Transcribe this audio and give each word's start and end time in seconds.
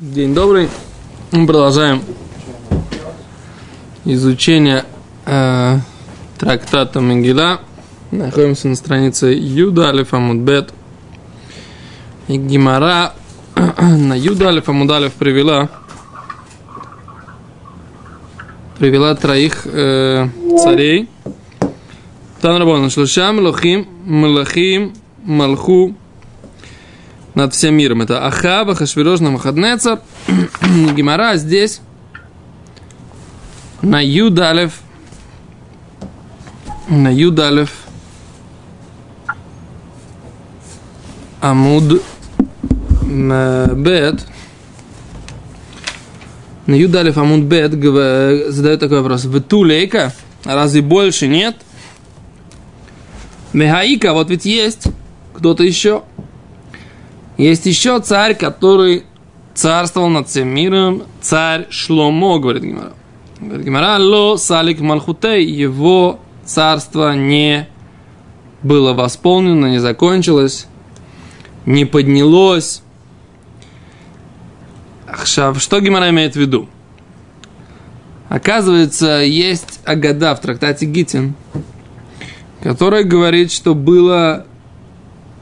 День 0.00 0.32
добрый. 0.32 0.68
Мы 1.32 1.44
продолжаем 1.44 2.04
изучение 4.04 4.84
э, 5.26 5.78
трактата 6.38 7.00
Мегила. 7.00 7.62
Находимся 8.12 8.68
на 8.68 8.76
странице 8.76 9.26
Юда 9.26 9.88
Алиф 9.88 10.14
Амудбет. 10.14 10.72
И 12.28 12.36
Гимара 12.36 13.12
на 13.80 14.16
Юда 14.16 14.50
Алиф 14.50 14.68
Амудалев 14.68 15.14
привела 15.14 15.68
привела 18.78 19.16
троих 19.16 19.62
э, 19.64 20.28
царей. 20.62 21.08
Танрабон 22.40 22.88
Шлушам, 22.88 23.40
Лохим, 23.40 23.88
Малахим, 24.04 24.92
Малху, 25.24 25.96
над 27.38 27.54
всем 27.54 27.76
миром. 27.76 28.02
Это 28.02 28.26
Ахава, 28.26 28.74
Хашвирош, 28.74 29.20
Намахаднецар. 29.20 30.00
Гимара 30.96 31.36
здесь 31.36 31.80
на 33.80 34.04
Юдалев 34.04 34.80
на 36.88 37.14
Юдалев 37.14 37.70
Амуд 41.40 42.02
Бет 43.06 44.26
на 46.66 46.74
Юдалев 46.74 47.18
Амуд 47.18 47.44
Бет 47.44 47.70
задает 48.52 48.80
такой 48.80 48.98
вопрос. 48.98 49.26
В 49.26 49.40
Тулейка 49.40 50.12
разве 50.44 50.82
больше 50.82 51.28
нет? 51.28 51.54
Мехаика, 53.52 54.12
вот 54.12 54.28
ведь 54.28 54.44
есть 54.44 54.88
кто-то 55.34 55.62
еще. 55.62 56.02
Есть 57.38 57.66
еще 57.66 58.00
царь, 58.00 58.34
который 58.34 59.04
царствовал 59.54 60.08
над 60.08 60.28
всем 60.28 60.48
миром, 60.48 61.04
царь 61.20 61.68
Шломо, 61.70 62.40
говорит 62.40 62.64
Гимара. 62.64 62.92
Говорит 63.40 63.64
Гимара, 63.64 63.96
ло 63.98 64.36
салик 64.36 64.80
малхутей, 64.80 65.46
его 65.46 66.18
царство 66.44 67.14
не 67.14 67.68
было 68.64 68.92
восполнено, 68.92 69.66
не 69.66 69.78
закончилось, 69.78 70.66
не 71.64 71.84
поднялось. 71.84 72.82
Что 75.24 75.80
Гимара 75.80 76.10
имеет 76.10 76.34
в 76.34 76.40
виду? 76.40 76.68
Оказывается, 78.28 79.20
есть 79.20 79.80
Агада 79.84 80.34
в 80.34 80.40
трактате 80.40 80.86
Гитин, 80.86 81.34
который 82.64 83.04
говорит, 83.04 83.52
что 83.52 83.76
было 83.76 84.47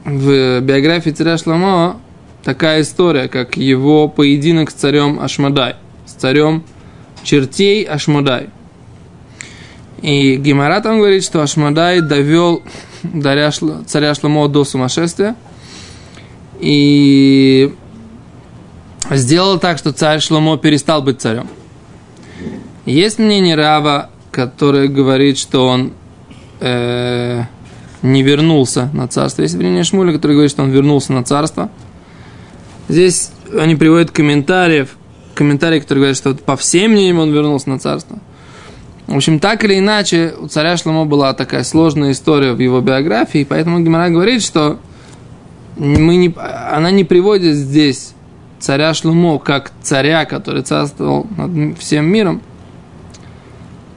в 0.07 0.61
биографии 0.61 1.09
царя 1.09 1.37
Шламо 1.37 1.99
такая 2.43 2.81
история, 2.81 3.27
как 3.27 3.57
его 3.57 4.07
поединок 4.07 4.71
с 4.71 4.73
царем 4.73 5.19
Ашмадай, 5.19 5.75
с 6.05 6.13
царем 6.13 6.63
чертей 7.23 7.83
Ашмадай. 7.83 8.49
И 10.01 10.37
Гимара 10.37 10.79
там 10.79 10.99
говорит, 10.99 11.25
что 11.25 11.41
Ашмадай 11.41 11.99
довел 11.99 12.63
царя 13.85 14.13
Шламо 14.15 14.47
до 14.47 14.63
сумасшествия 14.63 15.35
и 16.59 17.73
сделал 19.11 19.59
так, 19.59 19.77
что 19.77 19.91
царь 19.91 20.21
Шломо 20.21 20.57
перестал 20.57 21.01
быть 21.01 21.21
царем. 21.21 21.47
Есть 22.85 23.19
мнение 23.19 23.55
Рава, 23.55 24.09
который 24.31 24.87
говорит, 24.87 25.37
что 25.37 25.67
он 25.67 25.93
э, 26.61 27.43
не 28.01 28.23
вернулся 28.23 28.89
на 28.93 29.07
царство. 29.07 29.41
Есть 29.41 29.55
мнение 29.55 29.83
Шмуля, 29.83 30.13
который 30.13 30.33
говорит, 30.33 30.51
что 30.51 30.63
он 30.63 30.71
вернулся 30.71 31.13
на 31.13 31.23
царство. 31.23 31.69
Здесь 32.89 33.31
они 33.57 33.75
приводят 33.75 34.11
комментариев, 34.11 34.97
комментарии, 35.35 35.79
которые 35.79 36.01
говорят, 36.01 36.17
что 36.17 36.35
по 36.35 36.55
всем 36.55 36.91
мнениям 36.91 37.19
он 37.19 37.31
вернулся 37.31 37.69
на 37.69 37.79
царство. 37.79 38.19
В 39.07 39.15
общем, 39.15 39.39
так 39.39 39.63
или 39.63 39.79
иначе, 39.79 40.33
у 40.37 40.47
царя 40.47 40.75
Шломо 40.75 41.05
была 41.05 41.33
такая 41.33 41.63
сложная 41.63 42.11
история 42.11 42.53
в 42.53 42.59
его 42.59 42.81
биографии, 42.81 43.45
поэтому 43.47 43.79
Гимара 43.79 44.09
говорит, 44.09 44.43
что 44.43 44.79
мы 45.77 46.17
не, 46.17 46.33
она 46.37 46.91
не 46.91 47.05
приводит 47.05 47.55
здесь 47.55 48.13
царя 48.59 48.93
Шломо 48.93 49.39
как 49.39 49.71
царя, 49.81 50.25
который 50.25 50.61
царствовал 50.63 51.25
над 51.37 51.77
всем 51.79 52.05
миром, 52.05 52.41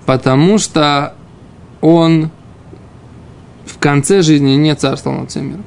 потому 0.07 0.59
что 0.59 1.15
он 1.81 2.31
конце 3.81 4.23
жизни 4.23 4.53
не 4.53 4.75
царствовал 4.75 5.19
над 5.19 5.31
всем 5.31 5.49
миром. 5.49 5.65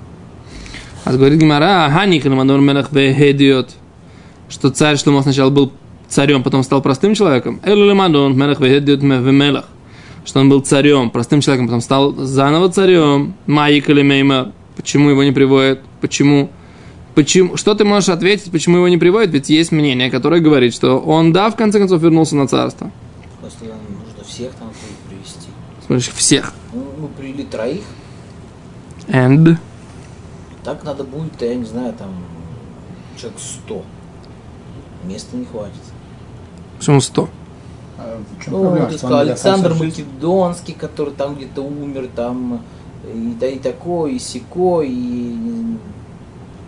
А 1.06 1.12
говорит 1.12 1.40
Гимара, 1.40 1.90
Ханик 1.92 2.26
Рамадор 2.26 2.62
Мелах 2.62 2.92
Вехедиот, 2.92 3.72
что 4.50 4.70
царь 4.70 4.98
Шломо 4.98 5.22
сначала 5.22 5.50
был 5.50 5.74
царем, 6.08 6.44
потом 6.44 6.64
стал 6.64 6.82
простым 6.82 7.14
человеком. 7.14 7.60
Элулимадон 7.64 8.38
Мелах 8.38 8.62
Вехедиот 8.62 9.02
Мевемелах, 9.02 9.66
что 10.26 10.40
он 10.40 10.50
был 10.50 10.62
царем, 10.62 11.10
простым 11.10 11.42
человеком, 11.42 11.68
потом 11.68 11.82
стал 11.82 12.14
заново 12.14 12.70
царем. 12.70 13.34
Маик 13.48 13.90
или 13.90 14.02
Мейма, 14.02 14.54
почему 14.78 15.10
его 15.10 15.24
не 15.24 15.32
приводят, 15.32 15.82
почему 16.00 16.50
Почему, 17.16 17.58
что 17.58 17.76
ты 17.76 17.86
можешь 17.86 18.10
ответить, 18.10 18.52
почему 18.52 18.78
его 18.78 18.88
не 18.88 18.98
приводят? 18.98 19.32
Ведь 19.32 19.50
есть 19.50 19.72
мнение, 19.72 20.10
которое 20.10 20.42
говорит, 20.42 20.74
что 20.74 20.98
он, 20.98 21.32
да, 21.32 21.52
в 21.52 21.56
конце 21.56 21.78
концов, 21.78 22.02
вернулся 22.02 22.36
на 22.36 22.48
царство. 22.48 22.92
Просто 23.40 23.66
нужно 23.66 24.24
всех 24.28 24.52
там 24.54 24.70
привести. 25.08 25.48
Смотришь, 25.86 26.10
всех. 26.10 26.54
Ну, 26.74 26.86
мы 26.98 27.08
привели 27.10 27.44
троих. 27.44 27.84
And? 29.08 29.58
Так 30.64 30.84
надо 30.84 31.04
будет, 31.04 31.42
я 31.42 31.56
не 31.56 31.66
знаю, 31.66 31.94
там, 31.94 32.10
человек 33.18 33.40
сто. 33.40 33.84
Места 35.04 35.36
не 35.36 35.46
хватит. 35.46 35.74
Почему 36.78 37.02
сто? 37.02 37.30
А 37.98 38.18
в 38.18 38.44
чем 38.44 38.54
Ну, 38.54 38.62
проблема, 38.64 38.90
что 38.90 38.98
сказал, 38.98 39.20
Александр 39.20 39.74
Македонский, 39.74 40.74
который 40.74 41.14
там 41.14 41.36
где-то 41.36 41.62
умер, 41.62 42.10
там 42.16 42.62
и, 43.14 43.36
да, 43.40 43.48
и 43.48 43.60
такой, 43.60 44.16
и 44.16 44.20
сякой, 44.20 44.90
и 44.90 45.78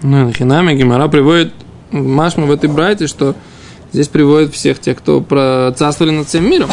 Ну, 0.02 0.32
Хинами 0.32 0.76
Гимара 0.76 1.08
приводит 1.08 1.54
Машма 1.92 2.46
в 2.46 2.52
этой 2.52 2.70
брате, 2.70 3.08
что 3.08 3.36
здесь 3.94 4.10
приводит 4.10 4.54
всех 4.54 4.80
тех, 4.80 4.98
кто 4.98 5.22
про 5.22 5.74
царствовали 5.76 6.14
над 6.14 6.28
всем 6.28 6.50
миром. 6.50 6.70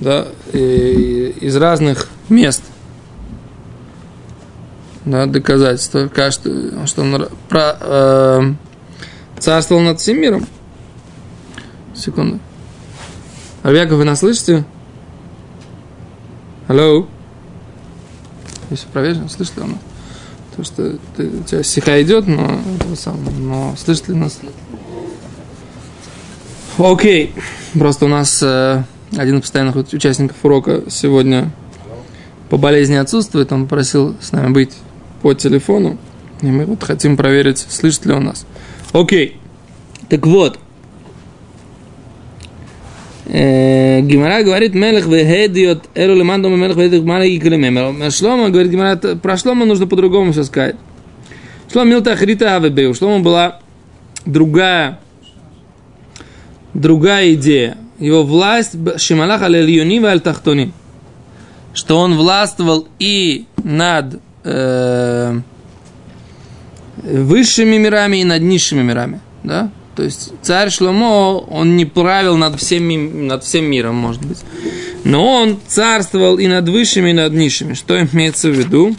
Да, 0.00 0.26
и 0.52 1.34
из 1.40 1.56
разных 1.56 2.08
мест. 2.28 2.62
Да, 5.04 5.26
доказательства. 5.26 6.08
Кажется, 6.08 6.86
что 6.86 7.02
он 7.02 7.28
про, 7.48 7.76
э, 7.80 8.52
царствовал 9.38 9.82
над 9.82 10.00
всем 10.00 10.20
миром. 10.20 10.46
Секунду. 11.94 12.40
Авиаков, 13.62 13.98
вы 13.98 14.04
нас 14.04 14.20
слышите? 14.20 14.64
Алло? 16.68 17.06
Если 18.70 18.86
проверим, 18.88 19.28
слышит 19.28 19.56
ли 19.56 19.62
он? 19.62 19.78
Потому 20.48 20.64
что 20.64 20.98
ты, 21.16 21.28
у 21.28 21.42
тебя 21.42 21.62
сиха 21.62 22.00
идет, 22.02 22.26
но, 22.26 22.58
самое, 22.96 23.30
но 23.36 23.74
слышит 23.76 24.08
ли 24.08 24.14
нас? 24.14 24.38
Окей. 26.78 27.34
Просто 27.74 28.06
у 28.06 28.08
нас 28.08 28.42
э, 28.42 28.82
один 29.16 29.36
из 29.36 29.42
постоянных 29.42 29.76
участников 29.76 30.36
урока 30.42 30.82
сегодня 30.88 31.50
по 32.48 32.56
болезни 32.56 32.94
отсутствует. 32.94 33.52
Он 33.52 33.64
попросил 33.64 34.16
с 34.20 34.32
нами 34.32 34.52
быть 34.52 34.72
по 35.24 35.32
телефону. 35.32 35.96
И 36.42 36.46
мы 36.48 36.66
вот 36.66 36.82
хотим 36.82 37.16
проверить, 37.16 37.56
слышит 37.56 38.04
ли 38.04 38.12
он 38.12 38.24
нас. 38.24 38.44
Окей. 38.92 39.38
Так 40.10 40.26
вот. 40.26 40.58
Э, 43.24 44.02
Гимара 44.02 44.42
говорит, 44.42 44.74
Мелех 44.74 45.06
вехедиот, 45.06 45.88
эру 45.94 46.14
лемандо 46.14 46.50
мелех 46.50 46.76
вехедиот, 46.76 47.04
мара 47.06 47.24
и 47.24 47.38
калимемер. 47.38 48.10
Шлома, 48.10 48.50
говорит 48.50 48.70
Гимара, 48.70 48.96
про 48.96 49.38
Шлома 49.38 49.64
нужно 49.64 49.86
по-другому 49.86 50.32
все 50.32 50.44
сказать. 50.44 50.76
Шлома 51.72 51.88
милта 51.88 52.12
ахрита 52.12 52.56
авебеу. 52.56 52.90
У 52.90 52.94
Шлома 52.94 53.20
была 53.24 53.60
другая, 54.26 55.00
другая 56.74 57.32
идея. 57.32 57.78
Его 57.98 58.24
власть, 58.24 58.76
шималах 58.98 59.40
аль-ильюни 59.40 60.00
ва 60.00 60.10
аль-тахтони. 60.10 60.72
Что 61.72 61.98
он 61.98 62.14
властвовал 62.14 62.88
и 62.98 63.46
над 63.62 64.20
э, 64.44 65.40
высшими 67.02 67.76
мирами, 67.76 68.18
и 68.18 68.24
над 68.24 68.42
низшими 68.42 68.82
мирами. 68.82 69.20
Да? 69.42 69.70
То 69.96 70.02
есть 70.02 70.32
царь 70.42 70.70
Шломо, 70.70 71.38
он 71.38 71.76
не 71.76 71.84
правил 71.84 72.36
над 72.36 72.60
всем, 72.60 73.26
над 73.26 73.44
всем 73.44 73.64
миром, 73.64 73.96
может 73.96 74.24
быть. 74.24 74.38
Но 75.04 75.42
он 75.42 75.60
царствовал 75.66 76.38
и 76.38 76.46
над 76.46 76.68
высшими, 76.68 77.10
и 77.10 77.12
над 77.12 77.32
низшими. 77.32 77.74
Что 77.74 78.00
имеется 78.02 78.48
в 78.48 78.52
виду? 78.52 78.96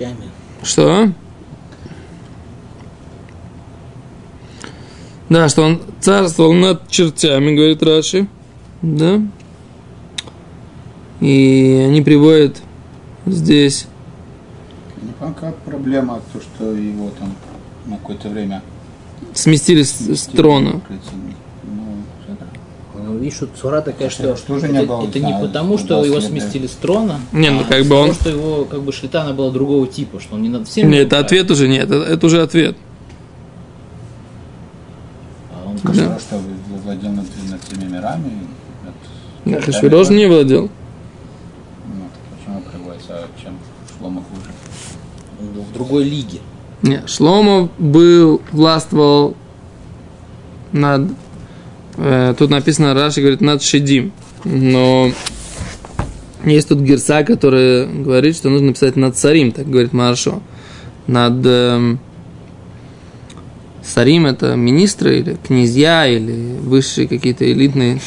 чертями. 0.00 0.30
Что? 0.62 1.12
Да, 5.28 5.48
что 5.48 5.62
он 5.62 5.80
царствовал 6.00 6.52
над 6.52 6.88
чертями, 6.88 7.54
говорит 7.54 7.82
Раши. 7.82 8.26
Да. 8.82 9.20
И 11.20 11.84
они 11.86 12.02
приводят 12.02 12.62
здесь 13.26 13.86
Ну, 15.02 15.08
а 15.20 15.32
как 15.32 15.56
проблема, 15.58 16.20
то, 16.32 16.40
что 16.40 16.72
его 16.72 17.10
там 17.18 17.34
на 17.86 17.96
какое-то 17.96 18.28
время 18.28 18.62
сместили 19.34 19.82
с, 19.82 19.92
с 20.00 20.26
трона. 20.26 20.72
Ну, 20.72 20.80
это- 22.28 22.46
Ну, 23.02 23.18
видишь, 23.18 23.34
что 23.36 23.46
цура 23.60 23.80
такая, 23.80 24.10
что, 24.10 24.36
Что 24.36 24.58
же 24.58 24.68
не 24.68 24.78
это, 24.78 24.86
было, 24.86 25.04
это 25.08 25.18
не 25.20 25.32
потому, 25.40 25.78
что 25.78 26.04
его 26.04 26.20
следует. 26.20 26.42
сместили 26.42 26.66
с 26.66 26.72
трона, 26.72 27.18
Не, 27.32 27.50
ну, 27.50 27.60
а 27.60 27.64
как 27.64 27.84
бы 27.86 27.96
он- 27.96 28.12
что 28.14 28.28
его 28.30 28.64
как 28.66 28.82
бы 28.82 28.92
шлита 28.92 29.22
она 29.22 29.32
была 29.32 29.50
другого 29.50 29.86
типа, 29.86 30.20
что 30.20 30.34
он 30.34 30.42
не 30.42 30.48
над 30.48 30.68
всеми 30.68 30.90
Нет, 30.92 31.06
это 31.06 31.18
ответ 31.18 31.50
уже 31.50 31.66
нет, 31.68 31.90
это, 31.90 32.02
это 32.04 32.26
уже 32.26 32.42
ответ. 32.42 32.76
а 35.52 35.66
он 35.68 35.76
Да. 35.82 36.18
Что, 36.18 36.40
владел 36.84 37.10
над, 37.12 37.26
над 37.50 37.60
всеми 37.64 37.90
мирами? 37.90 38.32
Над- 39.44 39.58
Ахашвирош 39.62 40.10
не 40.10 40.26
владел. 40.26 40.62
Ну, 41.86 42.04
так 42.12 42.38
почему 42.38 42.60
приводится, 42.70 43.14
а 43.18 43.28
чем 43.42 43.58
Шлома 43.98 44.22
хуже? 44.22 44.50
был 45.54 45.62
в 45.62 45.69
другой 45.80 46.04
лиге. 46.04 46.38
Не, 46.82 47.02
Шломо 47.06 47.70
был, 47.78 48.40
властвовал 48.52 49.36
над... 50.72 51.10
э, 51.96 52.34
тут 52.38 52.50
написано, 52.50 52.94
Раши 52.94 53.20
говорит, 53.20 53.40
над 53.40 53.62
Шедим. 53.62 54.12
Но 54.44 55.10
есть 56.44 56.68
тут 56.68 56.80
герса, 56.80 57.22
который 57.22 57.86
говорит, 57.86 58.36
что 58.36 58.50
нужно 58.50 58.72
писать 58.72 58.96
над 58.96 59.16
царим, 59.16 59.52
так 59.52 59.68
говорит 59.68 59.92
Маршо. 59.92 60.40
Над... 61.06 61.44
эм, 61.44 61.98
Сарим 63.82 64.26
это 64.26 64.56
министры 64.56 65.18
или 65.18 65.38
князья 65.42 66.06
или 66.06 66.58
высшие 66.60 67.08
какие-то 67.08 67.50
элитные 67.50 68.00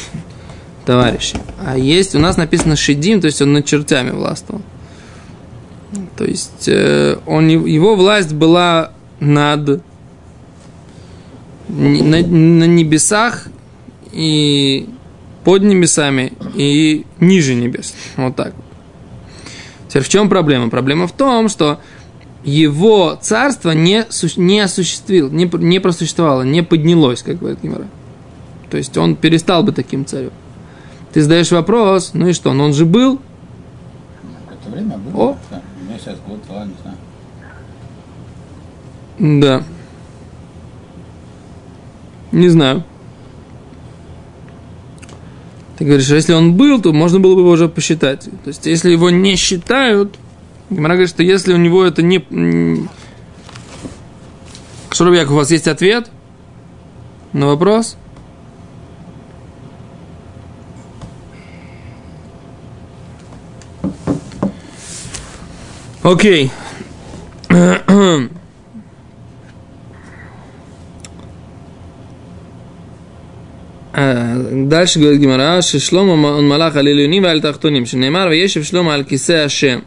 товарищи. 0.86 1.36
А 1.64 1.76
есть, 1.76 2.14
у 2.14 2.18
нас 2.20 2.36
написано 2.36 2.76
Шедим, 2.76 3.20
то 3.20 3.26
есть 3.26 3.42
он 3.42 3.52
над 3.52 3.66
чертями 3.66 4.10
властвовал. 4.10 4.62
То 6.16 6.24
есть 6.24 6.68
э, 6.68 7.18
он, 7.26 7.48
его 7.48 7.96
власть 7.96 8.32
была 8.32 8.92
над 9.20 9.82
на, 11.68 12.18
на 12.18 12.64
небесах 12.64 13.48
и 14.12 14.88
под 15.44 15.62
небесами 15.62 16.32
и 16.54 17.04
ниже 17.20 17.54
небес. 17.54 17.94
Вот 18.16 18.36
так. 18.36 18.54
Теперь 19.88 20.02
в 20.02 20.08
чем 20.08 20.28
проблема? 20.28 20.70
Проблема 20.70 21.06
в 21.06 21.12
том, 21.12 21.48
что 21.48 21.80
его 22.44 23.18
царство 23.20 23.70
не, 23.70 24.04
не 24.36 24.60
осуществил, 24.60 25.30
не, 25.30 25.50
не 25.52 25.80
просуществовало, 25.80 26.42
не 26.42 26.62
поднялось, 26.62 27.22
как 27.22 27.38
говорит 27.38 27.60
Гимара. 27.62 27.86
То 28.70 28.76
есть 28.76 28.96
он 28.96 29.16
перестал 29.16 29.62
бы 29.62 29.72
таким 29.72 30.04
царем. 30.04 30.32
Ты 31.12 31.22
задаешь 31.22 31.50
вопрос, 31.52 32.10
ну 32.12 32.28
и 32.28 32.32
что, 32.32 32.52
ну 32.52 32.64
он 32.64 32.74
же 32.74 32.84
был, 32.84 33.20
Это 34.50 34.70
время 34.70 34.98
было? 34.98 35.30
О. 35.30 35.36
Да, 35.50 35.62
месяц, 35.88 36.18
год, 36.26 36.40
два, 36.48 36.64
не 36.64 36.74
знаю. 36.82 36.96
Да. 39.18 39.62
Не 42.32 42.48
знаю. 42.48 42.84
Ты 45.78 45.84
говоришь, 45.84 46.10
а 46.10 46.14
если 46.16 46.32
он 46.32 46.54
был, 46.54 46.80
то 46.80 46.92
можно 46.92 47.20
было 47.20 47.34
бы 47.34 47.40
его 47.40 47.50
уже 47.50 47.68
посчитать. 47.68 48.24
То 48.44 48.48
есть, 48.48 48.66
если 48.66 48.90
его 48.90 49.10
не 49.10 49.36
считают, 49.36 50.16
Гимара 50.70 50.94
говорит, 50.94 51.10
что 51.10 51.22
если 51.22 51.52
у 51.52 51.56
него 51.56 51.84
это 51.84 52.02
не... 52.02 52.24
м, 52.30 52.88
Шурабьяк, 54.90 55.30
у 55.30 55.34
вас 55.34 55.50
есть 55.50 55.68
ответ 55.68 56.10
на 57.32 57.46
вопрос? 57.48 57.96
Окей. 66.02 66.50
Э, 67.50 68.28
Дальше 73.94 74.98
говорит 74.98 75.20
Гимара, 75.20 75.62
что 75.62 75.78
Шлома 75.78 76.26
он 76.26 76.48
малах 76.48 76.74
алилюним 76.74 77.26
аль 77.26 77.40
тахтуним, 77.40 77.86
что 77.86 77.96
Неймар 77.96 78.28
вешев 78.28 78.66
Шлома 78.66 78.94
аль 78.94 79.04
кисе 79.04 79.42
Ашем. 79.42 79.84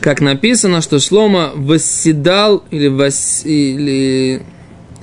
Как 0.00 0.20
написано, 0.20 0.80
что 0.80 0.98
Шлома 0.98 1.52
восседал 1.54 2.64
или, 2.72 2.88
вос- 2.88 3.46
или 3.46 4.42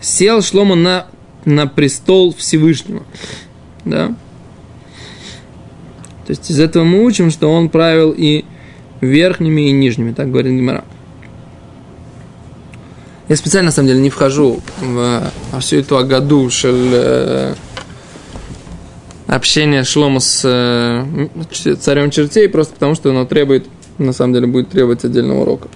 сел 0.01 0.41
Шлома 0.41 0.75
на, 0.75 1.07
на 1.45 1.67
престол 1.67 2.35
Всевышнего. 2.35 3.03
Да? 3.85 4.07
То 6.25 6.31
есть 6.31 6.51
из 6.51 6.59
этого 6.59 6.83
мы 6.83 7.05
учим, 7.05 7.31
что 7.31 7.49
он 7.49 7.69
правил 7.69 8.13
и 8.17 8.43
верхними 8.99 9.69
и 9.69 9.71
нижними, 9.71 10.11
так 10.11 10.31
говорит 10.31 10.51
Гимара. 10.53 10.83
Я 13.27 13.35
специально, 13.35 13.67
на 13.67 13.71
самом 13.71 13.87
деле, 13.87 14.01
не 14.01 14.09
вхожу 14.11 14.61
в, 14.79 15.31
во 15.51 15.59
всю 15.59 15.77
эту 15.77 15.97
агаду 15.97 16.49
шель, 16.51 16.91
э, 16.93 17.55
общения 19.27 19.83
Шлома 19.83 20.19
с 20.19 20.41
э, 20.43 21.75
царем 21.79 22.11
чертей, 22.11 22.47
просто 22.47 22.73
потому 22.75 22.93
что 22.93 23.09
оно 23.09 23.25
требует, 23.25 23.65
на 23.97 24.13
самом 24.13 24.33
деле, 24.33 24.45
будет 24.45 24.69
требовать 24.69 25.03
отдельного 25.05 25.41
урока. 25.41 25.69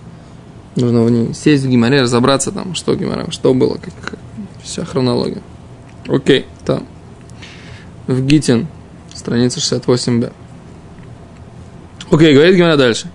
Нужно 0.75 1.03
в 1.03 1.09
ней 1.09 1.33
сесть 1.33 1.63
в 1.63 1.69
Гимаре, 1.69 2.01
разобраться 2.01 2.51
там, 2.51 2.75
что 2.75 2.95
Гимара, 2.95 3.31
что 3.31 3.55
было, 3.55 3.75
как 3.75 4.19
вся 4.63 4.85
хронология. 4.85 5.41
Окей, 6.07 6.45
там. 6.65 6.85
В 8.05 8.21
Гитин, 8.25 8.67
страница 9.13 9.59
68б. 9.59 10.31
Окей, 12.11 12.33
говорит 12.33 12.55
Гимара 12.55 12.77
дальше. 12.77 13.09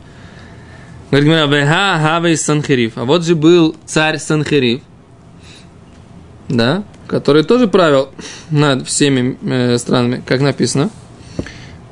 Говорит 1.10 1.28
Гимара, 1.28 1.46
«Веха 1.46 1.98
хавей 2.02 2.36
Санхериф». 2.36 2.92
А 2.96 3.04
вот 3.04 3.24
же 3.24 3.34
был 3.34 3.76
царь 3.84 4.18
Санхериф, 4.18 4.80
да, 6.48 6.84
который 7.06 7.44
тоже 7.44 7.68
правил 7.68 8.08
над 8.50 8.86
всеми 8.86 9.38
э, 9.42 9.78
странами, 9.78 10.22
как 10.26 10.40
написано. 10.40 10.90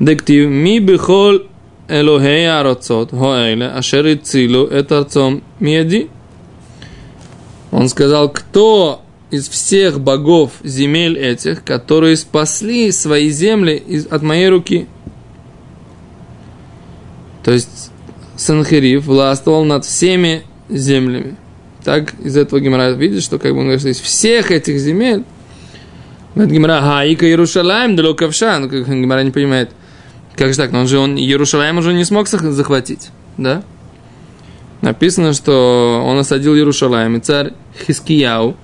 Дектив 0.01 0.51
ми 0.51 0.81
бихол 0.81 1.43
Элохей 1.89 2.51
ароцот 2.51 3.11
хоэле 3.11 3.67
ашер 3.67 4.07
ицилу 4.07 4.67
это 4.67 4.99
арцом 4.99 5.43
меди. 5.61 6.09
Он 7.71 7.89
сказал, 7.89 8.29
кто 8.31 9.03
из 9.31 9.49
всех 9.49 10.01
богов 10.01 10.53
земель 10.63 11.19
этих, 11.19 11.65
которые 11.65 12.17
спасли 12.17 12.93
свои 12.93 13.31
земли 13.31 13.77
из, 13.77 14.07
от 14.07 14.23
моей 14.23 14.49
руки. 14.49 14.87
То 17.43 17.53
есть 17.53 17.72
Санхериф 18.43 19.07
властвовал 19.07 19.65
над 19.65 19.85
всеми 19.85 20.43
землями. 20.69 21.37
Так 21.85 22.15
из 22.21 22.37
этого 22.37 22.61
Гимара 22.61 22.93
видишь, 22.93 23.25
что 23.25 23.39
как 23.39 23.53
бы 23.53 23.59
он 23.59 23.65
говорит, 23.65 23.81
что 23.81 23.89
из 23.89 24.01
всех 24.01 24.51
этих 24.51 24.79
земель, 24.79 25.25
говорит 26.35 26.53
Гимара, 26.53 26.81
Хаика 26.81 27.27
Иерушалаем, 27.27 27.97
Далё 27.97 28.15
Ковшан, 28.15 28.69
как 28.69 28.89
Гимара 28.89 29.23
не 29.23 29.31
понимает, 29.31 29.71
как 30.37 30.51
же 30.51 30.57
так, 30.57 30.73
но 30.73 30.81
он 30.81 30.89
же, 30.89 30.99
он 30.99 31.17
Иерушалаем 31.17 31.79
уже 31.79 31.93
не 31.93 32.05
смог 32.05 32.29
захватить, 32.29 33.11
да? 33.37 33.63
Написано, 34.81 35.33
что 35.33 36.03
он 36.05 36.19
осадил 36.19 36.55
Иерушалаем, 36.55 37.17
и 37.17 37.21
царь 37.21 37.53
Хискияу, 37.87 38.57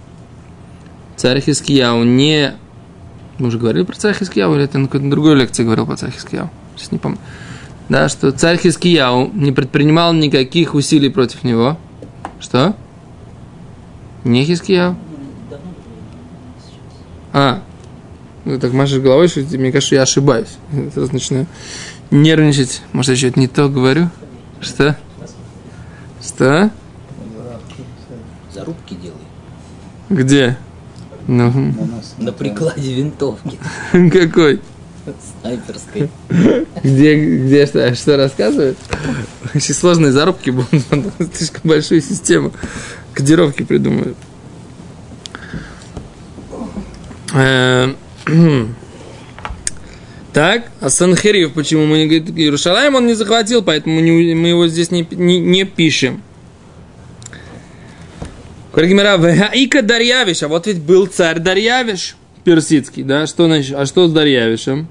царь 1.16 1.40
Хискияу 1.40 2.02
не... 2.04 2.54
Мы 3.38 3.48
уже 3.48 3.58
говорили 3.58 3.84
про 3.84 3.94
царя 3.94 4.14
Хискияу, 4.14 4.56
или 4.56 4.64
это 4.64 4.78
на 4.78 4.86
какой-то 4.86 5.08
другой 5.08 5.36
лекции 5.36 5.62
говорил 5.62 5.86
про 5.86 5.96
царя 5.96 6.10
Хискияу? 6.10 6.50
Сейчас 6.76 6.90
не 6.90 6.98
помню 6.98 7.18
да, 7.88 8.08
что 8.08 8.32
царь 8.32 8.58
Хискияу 8.58 9.30
не 9.32 9.52
предпринимал 9.52 10.12
никаких 10.12 10.74
усилий 10.74 11.08
против 11.08 11.44
него. 11.44 11.78
Что? 12.40 12.76
Не 14.24 14.44
Хискияу? 14.44 14.96
А, 17.32 17.62
ну 18.44 18.58
так 18.58 18.72
машешь 18.72 19.00
головой, 19.00 19.28
что 19.28 19.40
мне 19.40 19.72
кажется, 19.72 19.94
я 19.94 20.02
ошибаюсь. 20.02 20.56
Я 20.72 20.90
Сразу 20.90 21.12
начинаю 21.12 21.46
нервничать. 22.10 22.82
Может, 22.92 23.10
я 23.10 23.16
что-то 23.16 23.40
не 23.40 23.48
то 23.48 23.68
говорю? 23.68 24.10
Что? 24.60 24.96
Что? 26.22 26.70
Зарубки 28.52 28.94
делай. 28.94 29.16
Где? 30.08 30.58
Ну, 31.26 31.74
На 32.18 32.32
прикладе 32.32 32.94
винтовки 32.94 33.58
какой? 33.92 34.60
Снайперской. 35.40 36.08
Где, 36.82 37.14
где 37.16 37.66
что, 37.66 37.94
что 37.94 38.16
рассказывает? 38.16 38.76
Очень 39.54 39.74
сложные 39.74 40.12
зарубки 40.12 40.50
будут, 40.50 40.82
слишком 41.34 41.62
большую 41.64 42.02
систему 42.02 42.52
кодировки 43.14 43.62
придумают. 43.62 44.16
Э, 47.34 47.92
Так, 50.32 50.70
а 50.80 50.88
Санхерив, 50.88 51.54
почему 51.54 51.86
мы 51.86 51.98
не 51.98 52.06
говорим, 52.06 52.36
Иерушалаем 52.36 52.94
он 52.94 53.06
не 53.06 53.14
захватил, 53.14 53.62
поэтому 53.62 53.98
не- 53.98 54.34
мы 54.34 54.48
его 54.48 54.68
здесь 54.68 54.90
не, 54.92 55.04
не, 55.10 55.40
не 55.40 55.64
пишем. 55.64 56.22
«Вегаика 58.76 59.82
Дарьявиш», 59.82 60.44
а 60.44 60.48
вот 60.48 60.68
ведь 60.68 60.80
был 60.80 61.06
царь 61.06 61.40
Дарьявиш 61.40 62.14
персидский, 62.44 63.02
да, 63.02 63.26
что 63.26 63.46
значит, 63.46 63.74
а 63.74 63.84
что 63.84 64.06
с 64.06 64.12
Дарьявишем? 64.12 64.88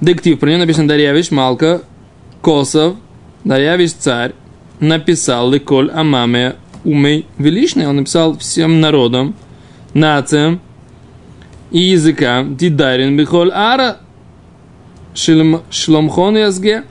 Дектив, 0.00 0.38
про 0.38 0.48
него 0.48 0.60
написано 0.60 0.88
Дарьявиш, 0.88 1.30
Малка, 1.30 1.82
Косов, 2.40 2.96
Дарьявиш 3.44 3.92
царь, 3.92 4.32
написал 4.80 5.50
Ликоль 5.50 5.90
Амаме 5.90 6.56
умей 6.84 7.26
величный, 7.36 7.86
он 7.86 7.96
написал 7.96 8.38
всем 8.38 8.80
народам, 8.80 9.34
нациям 9.92 10.60
и 11.70 11.80
языкам, 11.80 12.56
дидарин 12.56 13.16
бихоль 13.16 13.50
ара 13.52 13.98
шлом- 15.14 15.62
шломхон 15.70 16.36
язге, 16.38 16.84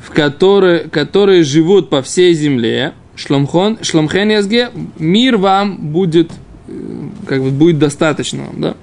в 0.00 0.10
которые, 0.10 0.80
которые 0.88 1.42
живут 1.42 1.90
по 1.90 2.02
всей 2.02 2.34
земле, 2.34 2.94
шломхон, 3.16 3.78
шломхен 3.82 4.30
язге, 4.30 4.70
мир 4.98 5.36
вам 5.36 5.88
будет, 5.92 6.30
э, 6.68 6.72
как 7.26 7.42
бы, 7.42 7.50
будет 7.50 7.78
достаточно 7.78 8.44
да? 8.56 8.74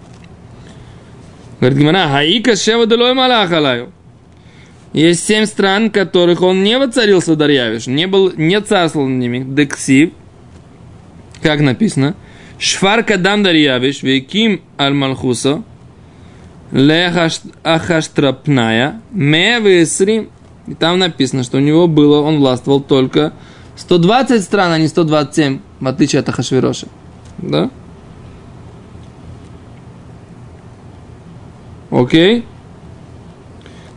Говорит 1.66 1.80
Гимара, 1.80 2.08
хаика 2.10 2.56
шева 2.56 2.86
делой 2.86 3.16
малах 3.16 3.52
алаю. 3.52 3.90
Есть 4.94 5.26
семь 5.26 5.46
стран, 5.46 5.90
которых 5.90 6.44
он 6.44 6.62
не 6.62 6.78
воцарился 6.78 7.36
Дарьявиш, 7.36 7.88
не, 7.88 8.06
был, 8.06 8.32
не 8.38 8.62
царствовал 8.62 9.08
ними. 9.08 9.44
Дексив, 9.44 10.12
как 11.42 11.62
написано, 11.62 12.14
Шфар 12.60 13.04
кадам 13.04 13.42
Дарьявиш, 13.42 14.04
веким 14.04 14.62
аль 14.78 14.94
малхуса, 14.94 15.64
лехаштрапная, 16.72 19.02
ме 19.10 19.60
весрим. 19.60 20.30
И 20.68 20.76
там 20.76 21.00
написано, 21.00 21.42
что 21.42 21.58
у 21.58 21.62
него 21.62 21.88
было, 21.88 22.22
он 22.22 22.38
властвовал 22.38 22.80
только 22.80 23.34
120 23.76 24.44
стран, 24.44 24.72
а 24.72 24.78
не 24.78 24.88
127, 24.88 25.62
в 25.80 25.88
отличие 25.88 26.20
от 26.20 26.30
Ахашвироша. 26.30 26.86
Да? 27.40 27.72
Окей? 31.96 32.44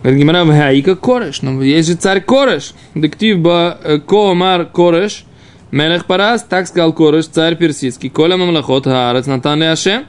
Говорит 0.02 0.20
Гимара, 0.20 0.44
Ваика 0.44 0.94
Кореш. 0.94 1.42
Но 1.42 1.60
есть 1.62 1.88
же 1.88 1.96
царь 1.96 2.20
Кореш. 2.20 2.72
Дектив 2.94 3.40
ба 3.40 3.76
Коомар 4.06 4.66
Кореш. 4.66 5.24
Мелех 5.72 6.06
Парас, 6.06 6.44
так 6.44 6.68
сказал 6.68 6.92
Кореш, 6.92 7.26
царь 7.26 7.56
персидский. 7.56 8.08
Коля 8.08 8.36
Мамлахот 8.36 8.84
Хаарец 8.84 9.26
Натан 9.26 9.62
Аше. 9.64 10.04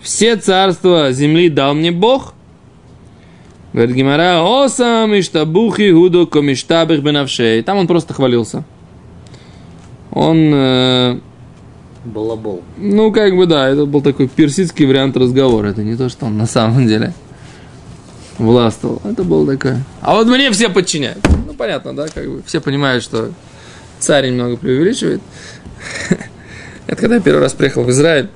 Все 0.00 0.36
царства 0.36 1.12
земли 1.12 1.50
дал 1.50 1.74
мне 1.74 1.92
Бог. 1.92 2.32
Говорит 3.74 3.94
Гимара, 3.94 4.40
Осам 4.40 5.12
Иштабухи 5.18 5.92
Худу 5.92 6.26
Комиштабих 6.26 7.02
Бенавшей. 7.02 7.62
Там 7.62 7.76
он 7.76 7.86
просто 7.86 8.14
хвалился. 8.14 8.64
Он, 10.10 11.20
Балабол. 12.08 12.62
ну, 12.76 13.12
как 13.12 13.36
бы, 13.36 13.46
да, 13.46 13.68
это 13.68 13.86
был 13.86 14.02
такой 14.02 14.28
персидский 14.28 14.86
вариант 14.86 15.16
разговора. 15.16 15.68
Это 15.68 15.82
не 15.82 15.96
то, 15.96 16.08
что 16.08 16.26
он 16.26 16.36
на 16.36 16.46
самом 16.46 16.86
деле 16.86 17.12
властвовал. 18.38 19.00
Это 19.04 19.24
был 19.24 19.46
такое. 19.46 19.82
А 20.00 20.14
вот 20.14 20.26
мне 20.26 20.50
все 20.50 20.68
подчиняют. 20.68 21.24
Ну, 21.46 21.54
понятно, 21.54 21.94
да, 21.94 22.08
как 22.08 22.28
бы 22.28 22.42
все 22.46 22.60
понимают, 22.60 23.04
что 23.04 23.32
царь 23.98 24.28
немного 24.30 24.56
преувеличивает. 24.56 25.20
Это 26.86 27.00
когда 27.00 27.16
я 27.16 27.20
первый 27.20 27.40
раз 27.40 27.52
приехал 27.52 27.82
в 27.82 27.90
Израиль, 27.90 28.30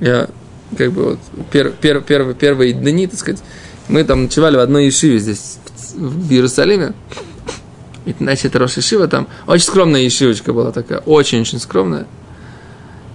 я 0.00 0.28
как 0.76 0.92
бы 0.92 1.04
вот 1.04 1.18
пер, 1.50 1.70
пер, 1.70 2.00
пер, 2.00 2.34
первые 2.34 2.72
дни, 2.72 3.06
так 3.06 3.18
сказать, 3.18 3.42
мы 3.88 4.04
там 4.04 4.24
ночевали 4.24 4.56
в 4.56 4.60
одной 4.60 4.86
ешиве 4.86 5.18
здесь, 5.18 5.58
в 5.94 6.30
Иерусалиме. 6.32 6.94
И, 8.06 8.14
значит, 8.18 8.56
Рош 8.56 8.76
Ешива 8.76 9.06
там, 9.08 9.28
очень 9.46 9.64
скромная 9.64 10.00
ешивочка 10.00 10.52
была 10.52 10.72
такая, 10.72 11.00
очень-очень 11.00 11.58
скромная. 11.58 12.06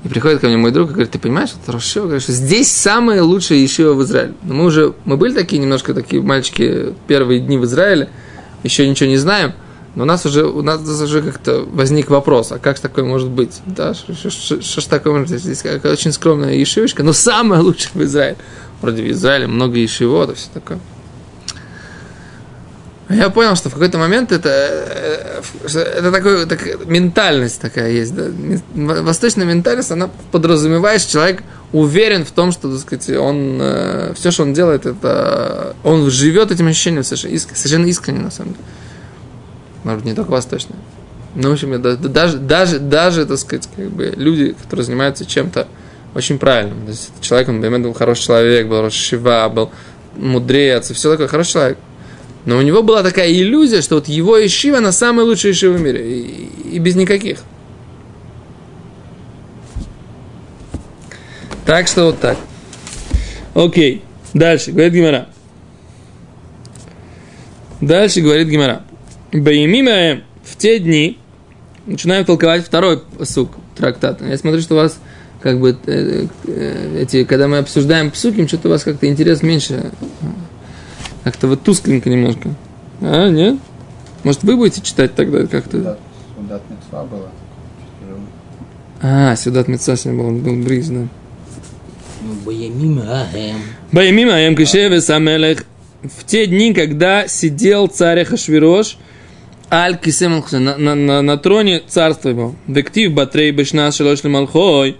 И 0.03 0.09
приходит 0.09 0.41
ко 0.41 0.47
мне 0.47 0.57
мой 0.57 0.71
друг 0.71 0.89
и 0.89 0.93
говорит, 0.93 1.11
ты 1.11 1.19
понимаешь, 1.19 1.51
Рош 1.65 1.85
Ешива, 1.85 2.03
говорит, 2.03 2.23
что 2.23 2.33
здесь 2.33 2.69
самая 2.69 3.23
лучшая 3.23 3.59
ешива 3.59 3.93
в 3.93 4.03
Израиле. 4.03 4.33
Но 4.43 4.53
мы 4.53 4.65
уже, 4.65 4.93
мы 5.05 5.15
были 5.15 5.33
такие 5.33 5.61
немножко 5.61 5.93
такие 5.93 6.21
мальчики 6.21 6.93
первые 7.07 7.39
дни 7.39 7.57
в 7.57 7.63
Израиле, 7.63 8.09
еще 8.63 8.87
ничего 8.87 9.09
не 9.09 9.17
знаем, 9.17 9.53
но 9.95 10.03
у 10.03 10.05
нас 10.05 10.25
уже, 10.25 10.45
у 10.45 10.61
нас 10.61 10.81
уже 10.81 11.21
как-то 11.21 11.65
возник 11.71 12.09
вопрос, 12.09 12.51
а 12.51 12.59
как 12.59 12.79
такое 12.79 13.05
может 13.05 13.29
быть? 13.29 13.61
Да, 13.65 13.93
что, 13.93 14.11
ж 14.11 14.85
такое 14.85 15.13
может 15.13 15.31
быть? 15.31 15.41
Здесь 15.41 15.61
какая 15.61 15.93
очень 15.93 16.11
скромная 16.11 16.55
ешивочка, 16.55 17.03
но 17.03 17.13
самая 17.13 17.61
лучшая 17.61 17.93
в 17.93 18.03
Израиле. 18.03 18.37
Вроде 18.81 19.03
в 19.03 19.11
Израиле 19.11 19.47
много 19.47 19.77
ешивот 19.77 20.31
и 20.31 20.33
все 20.33 20.49
такое. 20.53 20.79
Я 23.09 23.29
понял, 23.29 23.55
что 23.55 23.69
в 23.69 23.73
какой-то 23.73 23.97
момент 23.97 24.31
это, 24.31 24.49
э, 24.49 25.41
что 25.67 25.79
это 25.81 26.11
такой, 26.11 26.45
так, 26.45 26.85
ментальность 26.85 27.59
такая 27.59 27.91
есть. 27.91 28.15
Да? 28.15 28.27
Восточная 28.73 29.45
ментальность, 29.45 29.91
она 29.91 30.09
подразумевает, 30.31 31.01
что 31.01 31.11
человек 31.13 31.43
уверен 31.73 32.23
в 32.23 32.31
том, 32.31 32.51
что, 32.53 32.71
так 32.71 32.79
сказать, 32.79 33.09
он, 33.17 33.59
э, 33.61 34.13
все, 34.15 34.31
что 34.31 34.43
он 34.43 34.53
делает, 34.53 34.85
это 34.85 35.75
он 35.83 36.09
живет 36.09 36.51
этим 36.51 36.67
ощущением 36.67 37.03
совершенно, 37.03 37.33
иск- 37.33 37.55
совершенно 37.55 37.85
искренне, 37.87 38.19
на 38.21 38.31
самом 38.31 38.53
деле. 38.53 38.63
Может 39.83 40.05
не 40.05 40.13
только 40.13 40.31
восточная. 40.31 40.77
Ну, 41.35 41.49
в 41.49 41.53
общем, 41.53 41.81
да- 41.81 41.95
да- 41.97 42.09
даже, 42.09 42.37
даже, 42.37 42.79
даже, 42.79 43.25
так 43.25 43.37
сказать, 43.37 43.67
как 43.75 43.89
бы 43.89 44.13
люди, 44.15 44.53
которые 44.53 44.85
занимаются 44.85 45.25
чем-то 45.25 45.67
очень 46.15 46.37
правильным. 46.37 46.85
То 46.85 46.91
есть, 46.91 47.11
человек, 47.21 47.49
он 47.49 47.59
был 47.81 47.93
хороший 47.93 48.23
человек, 48.23 48.67
был 48.67 48.81
Рошива, 48.81 49.49
был 49.49 49.71
мудрец, 50.15 50.89
все 50.91 51.11
такое, 51.11 51.27
хороший 51.27 51.51
человек. 51.53 51.77
Но 52.45 52.57
у 52.57 52.61
него 52.61 52.83
была 52.83 53.03
такая 53.03 53.31
иллюзия, 53.31 53.81
что 53.81 53.95
вот 53.95 54.07
его 54.07 54.43
ишива, 54.45 54.79
она 54.79 54.91
самая 54.91 55.25
лучшая 55.25 55.53
ишива 55.53 55.73
в 55.73 55.81
мире. 55.81 56.19
И, 56.19 56.49
и 56.73 56.79
без 56.79 56.95
никаких. 56.95 57.39
Так 61.65 61.87
что 61.87 62.05
вот 62.05 62.19
так. 62.19 62.37
Окей. 63.53 64.03
Дальше. 64.33 64.71
Говорит 64.71 64.93
Гимара. 64.93 65.29
Дальше 67.79 68.21
говорит 68.21 68.47
Гимара. 68.47 68.83
Баимима 69.31 70.21
в 70.43 70.57
те 70.57 70.79
дни 70.79 71.17
начинаем 71.85 72.25
толковать 72.25 72.65
второй 72.65 73.01
сук 73.23 73.51
трактата. 73.75 74.25
Я 74.25 74.37
смотрю, 74.37 74.61
что 74.61 74.75
у 74.75 74.77
вас 74.77 74.99
как 75.41 75.59
бы 75.59 75.77
э, 75.85 76.27
э, 76.47 77.01
эти, 77.01 77.23
когда 77.23 77.47
мы 77.47 77.57
обсуждаем 77.57 78.11
псуким, 78.11 78.47
что-то 78.47 78.69
у 78.69 78.71
вас 78.71 78.83
как-то 78.83 79.07
интерес 79.07 79.41
меньше. 79.41 79.91
Как-то 81.23 81.47
вот 81.47 81.63
тускленько 81.63 82.09
немножко. 82.09 82.49
А, 83.01 83.29
нет? 83.29 83.57
Может, 84.23 84.43
вы 84.43 84.55
будете 84.55 84.81
читать 84.81 85.15
тогда 85.15 85.45
как-то? 85.47 85.77
Судат, 85.77 85.99
судат 86.35 86.61
мецва 86.69 87.03
было. 87.03 87.29
Чуть 87.79 88.07
тяжело. 88.07 88.19
А, 89.01 89.35
сюда 89.35 89.59
от 89.61 89.67
Митца 89.67 89.95
сегодня 89.97 90.23
был, 90.23 90.31
был 90.31 90.63
бриз, 90.63 90.87
да. 90.87 91.07
Ну, 92.21 92.33
Баямим 93.91 94.29
Аем 94.29 94.55
Кишеве 94.55 95.01
Самелех 95.01 95.65
в 96.03 96.23
те 96.25 96.47
дни, 96.47 96.73
когда 96.73 97.27
сидел 97.27 97.87
царь 97.87 98.23
Хашвирош, 98.23 98.97
Аль 99.69 99.97
Кисем 99.97 100.43
на, 100.51 100.77
на, 100.77 100.95
на, 100.95 101.21
на 101.21 101.37
троне 101.37 101.81
царства 101.85 102.29
его, 102.29 102.55
Дектив 102.67 103.11
Батрей 103.11 103.51
Бешна 103.51 103.91
Шалош 103.91 104.23
Малхой, 104.23 104.95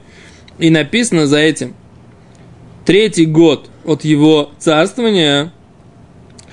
и 0.60 0.70
написано 0.70 1.28
за 1.28 1.38
этим, 1.38 1.76
третий 2.86 3.26
год 3.26 3.70
от 3.86 4.04
его 4.04 4.52
царствования, 4.60 5.53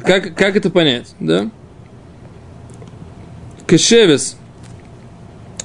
как, 0.05 0.35
как 0.35 0.57
это 0.57 0.71
понять, 0.71 1.15
да? 1.21 1.51
Кешевес, 3.67 4.37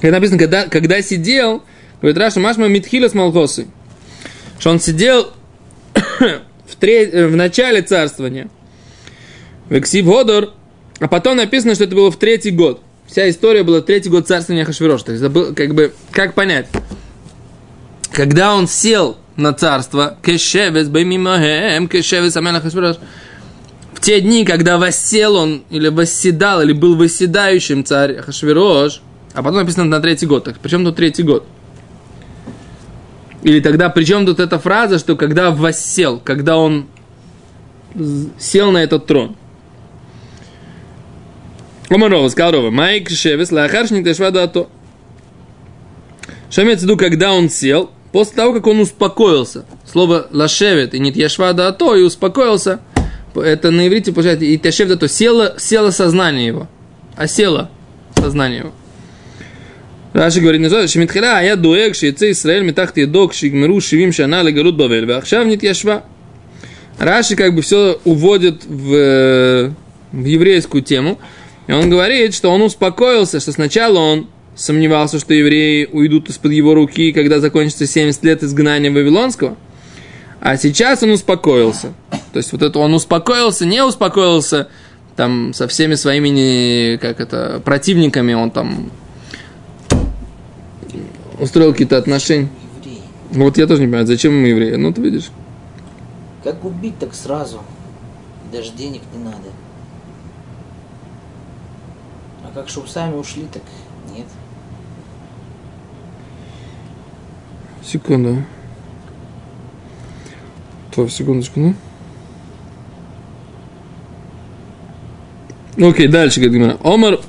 как 0.00 0.12
написано, 0.12 0.38
когда, 0.38 0.66
когда 0.66 1.02
сидел, 1.02 1.64
говорит 2.00 2.18
Раша 2.18 2.40
Машма 2.40 2.68
Митхила 2.68 3.08
с 3.08 3.14
Малхосой, 3.14 3.66
что 4.58 4.70
он 4.70 4.80
сидел 4.80 5.32
в, 5.94 6.76
тре- 6.78 7.10
э, 7.10 7.26
в 7.26 7.36
начале 7.36 7.82
царствования. 7.82 8.48
В 9.68 9.76
Эксив 9.76 10.06
Годор, 10.06 10.52
а 11.00 11.08
потом 11.08 11.36
написано, 11.36 11.74
что 11.74 11.84
это 11.84 11.96
было 11.96 12.10
в 12.12 12.16
третий 12.18 12.52
год. 12.52 12.80
Вся 13.06 13.28
история 13.28 13.62
была 13.64 13.80
третий 13.80 14.08
год 14.08 14.28
царствования 14.28 14.64
Хашвирош. 14.64 15.02
То 15.02 15.12
есть, 15.12 15.22
это 15.22 15.30
был, 15.30 15.54
как 15.54 15.74
бы, 15.74 15.92
как 16.12 16.34
понять? 16.34 16.68
Когда 18.12 18.54
он 18.54 18.68
сел 18.68 19.18
на 19.36 19.52
царство, 19.52 20.16
Кешевес, 20.24 20.88
Баймимахем, 20.88 21.88
Кешевес, 21.88 22.36
Амена 22.36 22.60
Хашвирош, 22.60 22.96
в 23.96 24.00
те 24.00 24.20
дни, 24.20 24.44
когда 24.44 24.76
воссел 24.76 25.36
он, 25.36 25.62
или 25.70 25.88
восседал, 25.88 26.60
или 26.60 26.72
был 26.72 26.96
восседающим 26.96 27.82
царь 27.82 28.16
Хашвирош, 28.16 29.00
а 29.32 29.42
потом 29.42 29.60
написано 29.60 29.86
на 29.86 30.00
третий 30.00 30.26
год. 30.26 30.44
Так, 30.44 30.58
причем 30.58 30.84
тут 30.84 30.96
третий 30.96 31.22
год? 31.22 31.46
Или 33.42 33.60
тогда, 33.60 33.88
причем 33.88 34.26
тут 34.26 34.38
эта 34.38 34.58
фраза, 34.58 34.98
что 34.98 35.16
когда 35.16 35.50
воссел, 35.50 36.20
когда 36.22 36.58
он 36.58 36.88
сел 38.38 38.70
на 38.70 38.78
этот 38.78 39.06
трон. 39.06 39.34
Омарова, 41.88 42.28
сказал 42.28 42.52
Рова, 42.52 42.70
Майк 42.70 43.08
Шевес, 43.08 43.50
Лахаршник 43.50 44.04
Тешвадато. 44.04 44.66
Что 46.50 46.64
имеется 46.64 46.84
в 46.84 46.90
виду, 46.90 46.98
когда 46.98 47.32
он 47.32 47.48
сел, 47.48 47.90
после 48.12 48.34
того, 48.34 48.52
как 48.52 48.66
он 48.66 48.80
успокоился. 48.80 49.64
Слово 49.90 50.26
лашевет 50.32 50.92
и 50.92 50.98
нет 50.98 51.16
яшвада 51.16 51.72
то 51.72 51.96
и 51.96 52.02
успокоился 52.02 52.80
это 53.36 53.70
на 53.70 53.86
иврите 53.86 54.12
получается 54.12 54.44
и 54.44 54.56
тешев 54.58 54.88
да 54.88 54.96
то 54.96 55.08
село, 55.08 55.54
село 55.58 55.90
сознание 55.90 56.46
его. 56.46 56.68
А 57.16 57.26
село 57.26 57.70
сознание 58.16 58.60
его. 58.60 58.72
Раши 60.12 60.40
говорит, 60.40 60.60
«Ну, 60.60 60.64
не 60.64 60.70
знаю, 60.70 60.88
Шмитхила, 60.88 61.38
а 61.38 61.42
я 61.42 61.56
дуэг, 61.56 61.94
шицы 61.94 62.30
Исраэль, 62.30 62.64
метахт 62.64 62.96
едок, 62.96 63.34
шигмеру, 63.34 63.80
шивим, 63.80 64.12
шана, 64.12 64.42
легарут, 64.42 64.76
бавель, 64.76 65.06
вахшав 65.06 65.46
нет 65.46 65.62
яшва. 65.62 66.04
Раши 66.98 67.36
как 67.36 67.54
бы 67.54 67.60
все 67.60 68.00
уводит 68.04 68.64
в, 68.64 68.94
э, 68.94 69.70
в 70.12 70.24
еврейскую 70.24 70.82
тему. 70.82 71.18
И 71.66 71.72
он 71.72 71.90
говорит, 71.90 72.34
что 72.34 72.50
он 72.50 72.62
успокоился, 72.62 73.40
что 73.40 73.52
сначала 73.52 73.98
он 73.98 74.28
сомневался, 74.54 75.18
что 75.18 75.34
евреи 75.34 75.86
уйдут 75.92 76.30
из-под 76.30 76.52
его 76.52 76.74
руки, 76.74 77.12
когда 77.12 77.40
закончится 77.40 77.86
70 77.86 78.24
лет 78.24 78.42
изгнания 78.42 78.90
Вавилонского– 78.90 79.56
а 80.46 80.56
сейчас 80.56 81.02
он 81.02 81.10
успокоился. 81.10 81.92
То 82.32 82.36
есть 82.36 82.52
вот 82.52 82.62
это 82.62 82.78
он 82.78 82.94
успокоился, 82.94 83.66
не 83.66 83.84
успокоился 83.84 84.68
там 85.16 85.52
со 85.52 85.66
всеми 85.66 85.96
своими, 85.96 86.98
как 86.98 87.18
это, 87.18 87.60
противниками, 87.64 88.32
он 88.32 88.52
там 88.52 88.92
устроил 91.40 91.72
какие-то 91.72 91.98
отношения. 91.98 92.48
Евреи. 92.84 93.02
Вот 93.32 93.58
я 93.58 93.66
тоже 93.66 93.80
не 93.80 93.86
понимаю, 93.88 94.06
зачем 94.06 94.36
ему 94.36 94.46
евреи? 94.46 94.76
Ну, 94.76 94.92
ты 94.92 95.00
видишь. 95.00 95.30
Как 96.44 96.64
убить 96.64 96.96
так 97.00 97.12
сразу? 97.12 97.62
Даже 98.52 98.70
денег 98.70 99.02
не 99.12 99.24
надо. 99.24 99.48
А 102.44 102.52
как 102.54 102.68
чтобы 102.68 102.86
сами 102.86 103.16
ушли, 103.16 103.48
так 103.52 103.62
нет. 104.16 104.26
Секунду. 107.84 108.44
Так, 110.96 111.10
секундочку, 111.10 111.60
ну. 111.60 111.74
Окей, 115.90 116.08
дальше, 116.08 116.40
говорит 116.40 116.54
Гимара. 116.54 116.78
Омар, 116.82 117.20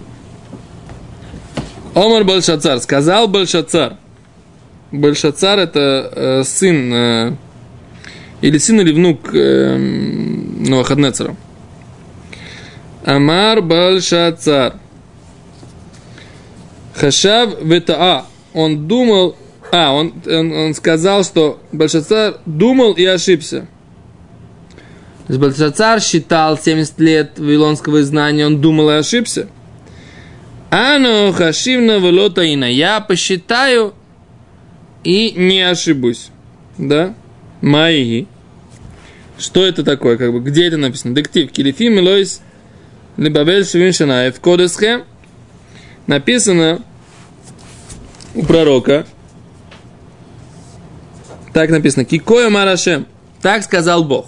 Омар 1.93 2.23
Большацар, 2.23 2.79
сказал 2.79 3.27
Большацар. 3.27 3.97
Большацар 4.93 5.59
это 5.59 6.11
э, 6.15 6.43
сын, 6.45 6.93
э, 6.93 7.35
или 8.39 8.57
сын 8.57 8.79
или 8.79 8.93
внук 8.93 9.33
э, 9.33 9.75
Новохаднецера. 9.75 11.35
Амар 13.03 13.61
Большацар. 13.61 14.75
Хашав 16.95 17.61
ветаа. 17.61 18.27
Он 18.53 18.87
думал, 18.87 19.35
а, 19.71 19.93
он, 19.93 20.13
он, 20.25 20.51
он 20.51 20.73
сказал, 20.73 21.23
что 21.23 21.59
Большацар 21.71 22.37
думал 22.45 22.93
и 22.93 23.05
ошибся. 23.05 23.67
То 25.27 25.33
есть 25.33 25.41
Большацар 25.41 26.01
считал 26.01 26.57
70 26.57 26.99
лет 26.99 27.39
вавилонского 27.39 28.01
изгнания, 28.01 28.45
он 28.45 28.61
думал 28.61 28.89
и 28.91 28.93
ошибся. 28.93 29.49
Ано 30.69 31.31
хашивна 31.33 31.99
велотаина. 31.99 32.65
Я 32.65 32.99
посчитаю 33.01 33.93
и 35.03 35.31
не 35.31 35.61
ошибусь. 35.61 36.29
Да? 36.77 37.13
Маиги. 37.61 38.27
Что 39.37 39.65
это 39.65 39.83
такое? 39.83 40.17
Как 40.17 40.31
бы, 40.31 40.39
где 40.39 40.67
это 40.67 40.77
написано? 40.77 41.15
Дектив. 41.15 41.51
Килифим 41.51 41.99
Элойс 41.99 42.41
Либавель 43.17 43.65
Шевин 43.65 43.93
Шанаев. 43.93 44.39
Кодесхе. 44.39 45.03
Написано 46.07 46.81
у 48.35 48.43
пророка. 48.43 49.05
Так 51.53 51.69
написано. 51.69 52.05
Кикоя 52.05 52.49
Марашем. 52.49 53.05
Так 53.41 53.63
сказал 53.63 54.03
Бог. 54.03 54.27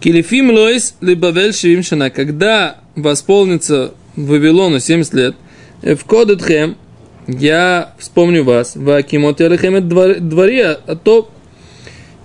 Килифим 0.00 0.50
Лойс 0.50 0.94
Либавель 1.00 1.52
Шевин 1.52 1.82
Шана. 1.82 2.10
Когда 2.10 2.78
восполнится 2.96 3.94
Вавилону 4.16 4.80
70 4.80 5.14
лет, 5.14 5.36
в 5.82 6.04
Кодетхем 6.04 6.76
я 7.26 7.94
вспомню 7.98 8.44
вас, 8.44 8.74
в 8.74 8.90
Акимот 8.90 9.40
Ялехем 9.40 9.88
дворе, 9.88 10.78
а 10.86 10.96
то 10.96 11.30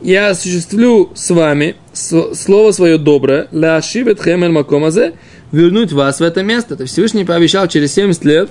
я 0.02 0.30
осуществлю 0.30 1.12
с 1.16 1.30
вами 1.30 1.76
слово 1.94 2.72
свое 2.72 2.98
доброе, 2.98 3.48
ля 3.52 3.80
хемель 3.82 4.52
макомазе, 4.52 5.14
вернуть 5.52 5.92
вас 5.92 6.20
в 6.20 6.24
это 6.24 6.44
место. 6.44 6.76
То 6.76 6.84
есть 6.84 6.94
Всевышний 6.94 7.26
пообещал 7.26 7.68
через 7.68 7.94
70 7.94 8.26
лет. 8.26 8.50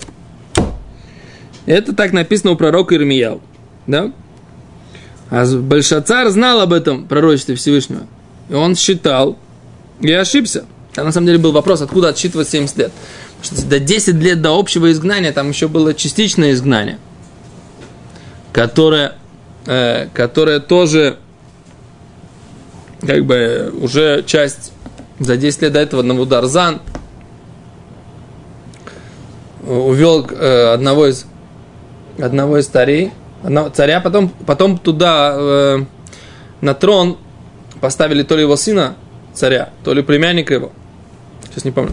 Это 1.66 1.95
так 1.95 2.12
написано 2.12 2.52
у 2.52 2.57
пророка 2.57 2.95
Ирмияу. 2.95 3.40
Да? 3.87 4.12
А 5.30 5.45
Большацар 5.45 6.28
знал 6.30 6.61
об 6.61 6.73
этом 6.73 7.07
пророчестве 7.07 7.57
Всевышнего. 7.57 8.07
И 8.48 8.55
он 8.55 8.77
считал 8.77 9.37
и 10.01 10.12
ошибся. 10.12 10.66
А 10.96 11.05
на 11.05 11.12
самом 11.12 11.27
деле 11.27 11.38
был 11.38 11.53
вопрос, 11.53 11.83
откуда 11.83 12.09
отсчитывать 12.09 12.48
70 12.48 12.79
лет. 12.79 12.92
Потому 13.40 13.59
что 13.59 13.68
до 13.68 13.81
10 13.81 14.14
лет 14.16 14.40
до 14.40 14.59
общего 14.59 14.90
изгнания 14.90 15.33
там 15.33 15.48
еще 15.48 15.68
было 15.68 15.94
частичное 15.94 16.53
изгнание, 16.53 16.98
которое, 18.53 19.14
э, 19.66 20.09
которое 20.14 20.61
тоже 20.61 21.18
как 23.01 23.27
бы 23.27 23.74
уже 23.81 24.24
часть 24.27 24.72
за 25.18 25.37
10 25.37 25.62
лет 25.62 25.72
до 25.72 25.81
этого 25.81 26.03
Навударзан 26.03 26.81
увел 29.66 30.27
э, 30.31 30.72
одного 30.72 31.07
из 31.07 31.27
одного 32.18 32.59
из 32.59 32.68
одного 32.68 33.12
царя, 33.72 34.00
потом, 34.00 34.28
потом 34.46 34.78
туда 34.78 35.35
э, 35.37 35.85
на 36.61 36.74
трон 36.74 37.16
поставили 37.80 38.22
то 38.22 38.37
ли 38.37 38.42
его 38.42 38.56
сына 38.56 38.96
царя, 39.35 39.70
то 39.85 39.92
ли 39.92 40.02
племянника 40.02 40.54
его. 40.54 40.72
Сейчас 41.48 41.64
не 41.64 41.70
помню. 41.70 41.92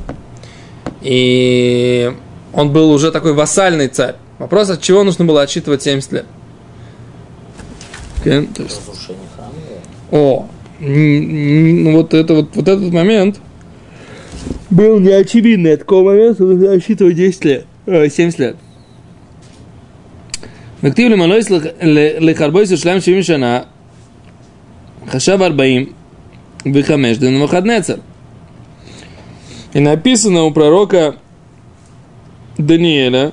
И 1.02 2.12
он 2.54 2.72
был 2.72 2.92
уже 2.92 3.12
такой 3.12 3.34
вассальный 3.34 3.88
царь. 3.88 4.16
Вопрос, 4.40 4.70
от 4.70 4.82
чего 4.82 5.04
нужно 5.04 5.26
было 5.26 5.42
отсчитывать 5.42 5.84
70 5.84 6.12
лет? 6.14 6.26
Okay. 8.24 8.48
Разрушение 8.58 9.28
храма. 9.36 9.52
О, 10.12 10.48
н- 10.80 11.88
н- 11.88 11.94
вот, 11.94 12.14
это, 12.14 12.34
вот, 12.36 12.56
вот 12.56 12.68
этот 12.68 12.92
момент 12.94 13.40
был 14.70 15.00
неочевидный. 15.00 15.74
От 15.74 15.82
какого 15.82 16.12
момента 16.12 16.44
нужно 16.44 16.72
отсчитывать 16.72 17.16
10 17.16 17.46
лет, 17.46 17.66
э, 17.86 18.10
70 18.10 18.40
лет. 18.40 18.56
וכתיב 20.85 21.13
למנויס 21.13 21.51
לחרבויס 22.21 22.71
ירושלים 22.71 23.01
70 23.01 23.23
שנה, 23.23 23.61
חשב 25.09 25.39
45 25.43 27.19
דנבוכדנצר. 27.19 27.95
И 29.75 29.81
написано 29.81 30.45
у 30.45 30.51
пророка 30.51 31.17
Даниэля, 32.57 33.33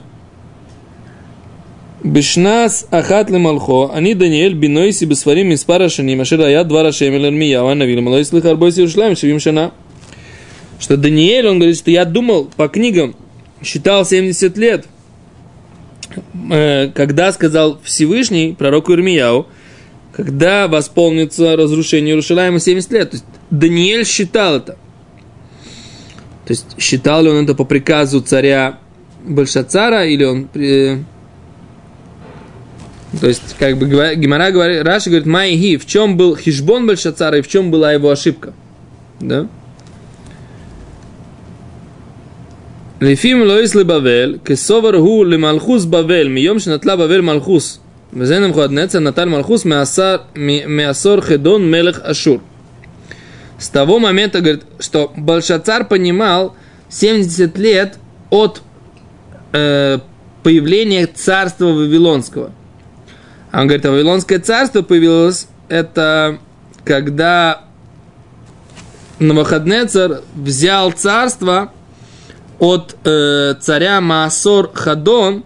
Бешнас 2.04 2.86
Ахат 2.92 3.30
Малхо, 3.30 3.90
они 3.94 4.14
Даниэль 4.14 4.54
Бинойси 4.54 5.06
Бесварим 5.06 5.50
Миспара 5.50 5.90
Шаним, 5.90 6.22
Ашир 6.22 6.42
Аят 6.42 6.68
Два 6.68 6.84
Рашем 6.84 7.14
Эль 7.14 7.32
Навил 7.34 8.02
Малойс 8.02 8.32
Лихарбойс 8.32 8.78
Иерушалаем 8.78 9.16
Шевим 9.16 9.40
Шана. 9.40 9.72
Что 10.80 10.98
Даниэль, 10.98 11.48
он 11.48 11.58
говорит, 11.58 11.78
что 11.78 11.90
я 11.90 12.06
думал 12.06 12.50
по 12.56 12.68
книгам, 12.68 13.16
считал 13.64 14.06
70 14.06 14.58
лет, 14.58 14.86
э, 14.86 14.88
когда 16.95 17.33
сказал 17.33 17.81
Всевышний 17.83 18.55
пророку 18.59 18.93
Ирмияу, 18.93 19.47
когда 20.13 20.69
восполнится 20.69 21.57
разрушение 21.57 22.13
Иерушалаема 22.13 22.59
70 22.59 22.93
лет. 22.93 23.11
То 23.11 23.17
есть 23.17 23.27
Даниэль 23.51 24.05
считал 24.05 24.57
это. 24.57 24.77
То 26.45 26.53
есть 26.53 26.81
считал 26.81 27.23
ли 27.23 27.31
он 27.31 27.45
это 27.45 27.55
по 27.55 27.65
приказу 27.65 28.21
царя 28.21 28.79
Большацара, 29.25 30.07
или 30.07 30.25
он... 30.25 30.49
э, 30.55 30.99
то 33.21 33.27
есть, 33.27 33.57
как 33.59 33.77
бы 33.77 33.87
Гимара 33.89 34.51
говорит, 34.51 34.83
Раши 34.85 35.11
говорит, 35.11 35.27
Майги, 35.27 35.77
в 35.77 35.87
чем 35.87 36.17
был 36.17 36.37
хижбон 36.37 36.87
Большацара 36.87 37.39
и 37.39 37.43
в 37.43 37.49
чем 37.49 37.71
была 37.71 37.93
его 37.93 38.11
ошибка? 38.11 38.53
Да? 39.21 39.49
Лефим 43.02 43.42
лоис 43.44 43.76
לבבל, 43.76 44.38
כסובר 44.46 44.96
הוא 44.96 45.26
למלכוס 45.26 45.86
בבל, 45.86 46.28
מיום 46.28 46.60
שנטלה 46.60 46.96
בבל 46.96 47.22
מלכוס, 47.22 47.80
וזה 48.14 48.40
נבוכדנצר 48.40 49.00
נטל 49.00 49.26
מלכוס 49.26 49.66
מעשר- 49.66 50.18
מ- 50.38 50.78
מעשור 50.78 51.22
חדון 51.22 51.72
מלך 51.72 52.00
אשור. 52.04 52.40
С 53.60 53.70
того 53.70 54.00
момента, 54.00 54.42
говорит, 54.42 54.64
что 54.80 55.14
Большацар 55.16 55.86
понимал 55.86 56.56
70 56.90 57.58
лет 57.58 57.98
от 58.30 58.62
э, 59.54 60.00
появления 60.44 61.06
царства 61.08 61.68
Вавилонского. 61.68 62.52
А 63.52 63.62
он 63.62 63.68
говорит, 63.68 63.86
а 63.86 63.92
Вавилонское 63.92 64.40
царство 64.40 64.82
появилось, 64.82 65.48
это 65.70 66.38
когда 66.84 67.62
Навуходнецар 69.20 70.22
взял 70.36 70.92
царство 70.92 71.72
от 72.61 72.95
э, 73.05 73.55
царя 73.61 74.01
Маасор 74.01 74.71
Хадон, 74.73 75.45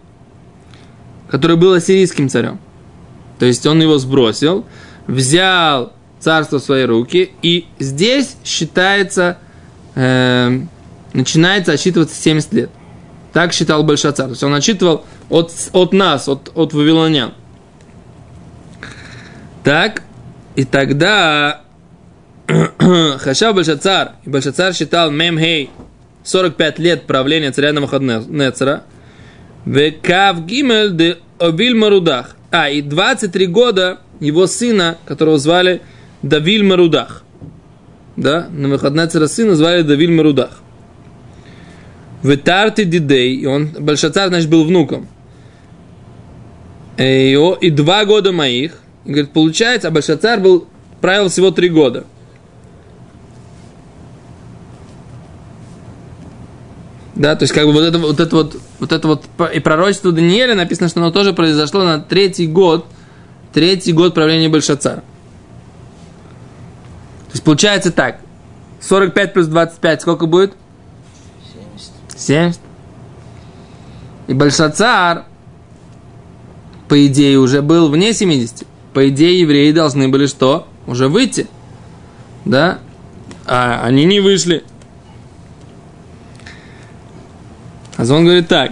который 1.30 1.56
был 1.56 1.72
ассирийским 1.72 2.28
царем. 2.28 2.58
То 3.38 3.46
есть 3.46 3.64
он 3.66 3.80
его 3.80 3.98
сбросил, 3.98 4.66
взял 5.06 5.92
царство 6.18 6.58
в 6.58 6.62
свои 6.62 6.84
руки, 6.84 7.32
и 7.40 7.66
здесь 7.78 8.36
считается, 8.44 9.38
э, 9.94 10.60
начинается 11.12 11.72
отсчитываться 11.72 12.20
70 12.20 12.52
лет. 12.52 12.70
Так 13.32 13.52
считал 13.52 13.84
Большацар. 13.84 14.26
То 14.26 14.32
есть 14.32 14.42
он 14.42 14.54
отсчитывал 14.54 15.04
от, 15.30 15.52
от 15.72 15.92
нас, 15.92 16.28
от, 16.28 16.50
от 16.54 16.72
вавилонян. 16.72 17.32
Так, 19.62 20.02
и 20.56 20.64
тогда 20.64 21.62
Хашав 23.18 23.54
Большацар, 23.54 24.12
и 24.24 24.30
Большацар 24.30 24.74
считал 24.74 25.10
Мемхей 25.10 25.70
45 26.24 26.78
лет 26.78 27.02
правления 27.06 27.52
царя 27.52 27.72
Навуходнецера, 27.72 28.84
Векав 29.66 30.44
Гимель 30.46 30.96
де 30.96 31.18
Овиль 31.38 31.76
Марудах. 31.76 32.36
А, 32.50 32.70
и 32.70 32.82
23 32.82 33.46
года 33.46 34.00
его 34.20 34.46
сына, 34.46 34.98
которого 35.06 35.38
звали 35.38 35.82
Давиль 36.22 36.64
Марудах. 36.64 37.24
Да, 38.16 38.48
на 38.50 38.68
выходные 38.68 39.06
царя 39.06 39.28
сына 39.28 39.54
звали 39.54 39.82
Давиль 39.82 40.12
Марудах. 40.12 40.60
Ветарти 42.22 42.84
Дидей, 42.84 43.36
и 43.36 43.44
он, 43.44 43.68
Большацар, 43.78 44.28
значит, 44.28 44.48
был 44.48 44.64
внуком. 44.64 45.08
И, 46.96 47.36
и 47.60 47.70
два 47.70 48.04
года 48.06 48.32
моих. 48.32 48.80
Говорит, 49.04 49.32
получается, 49.32 49.88
а 49.88 49.90
Большацар 49.90 50.40
был, 50.40 50.66
правил 51.02 51.28
всего 51.28 51.50
три 51.50 51.68
года. 51.68 52.04
Да, 57.16 57.36
то 57.36 57.44
есть 57.44 57.54
как 57.54 57.66
бы 57.66 57.72
вот 57.72 57.82
это 57.82 57.98
вот, 57.98 58.18
это 58.18 58.36
вот, 58.36 58.56
вот 58.80 58.92
это 58.92 59.08
вот 59.08 59.24
и 59.54 59.60
пророчество 59.60 60.10
Даниэля 60.10 60.54
написано, 60.54 60.88
что 60.88 61.00
оно 61.00 61.12
тоже 61.12 61.32
произошло 61.32 61.84
на 61.84 62.00
третий 62.00 62.46
год, 62.46 62.86
третий 63.52 63.92
год 63.92 64.14
правления 64.14 64.48
Большацара. 64.48 64.96
То 64.96 65.02
есть 67.34 67.44
получается 67.44 67.92
так, 67.92 68.20
45 68.80 69.32
плюс 69.32 69.46
25 69.46 70.02
сколько 70.02 70.26
будет? 70.26 70.54
70. 72.16 72.20
70. 72.20 72.60
И 74.26 74.34
Большацар, 74.34 75.24
по 76.88 77.06
идее, 77.06 77.38
уже 77.38 77.62
был 77.62 77.88
вне 77.88 78.12
70. 78.12 78.66
По 78.92 79.08
идее, 79.08 79.40
евреи 79.40 79.72
должны 79.72 80.08
были 80.08 80.26
что? 80.26 80.66
Уже 80.86 81.08
выйти. 81.08 81.48
Да? 82.44 82.78
А 83.46 83.82
они 83.84 84.04
не 84.04 84.20
вышли. 84.20 84.64
А 87.97 88.03
он 88.13 88.25
говорит 88.25 88.47
так. 88.47 88.71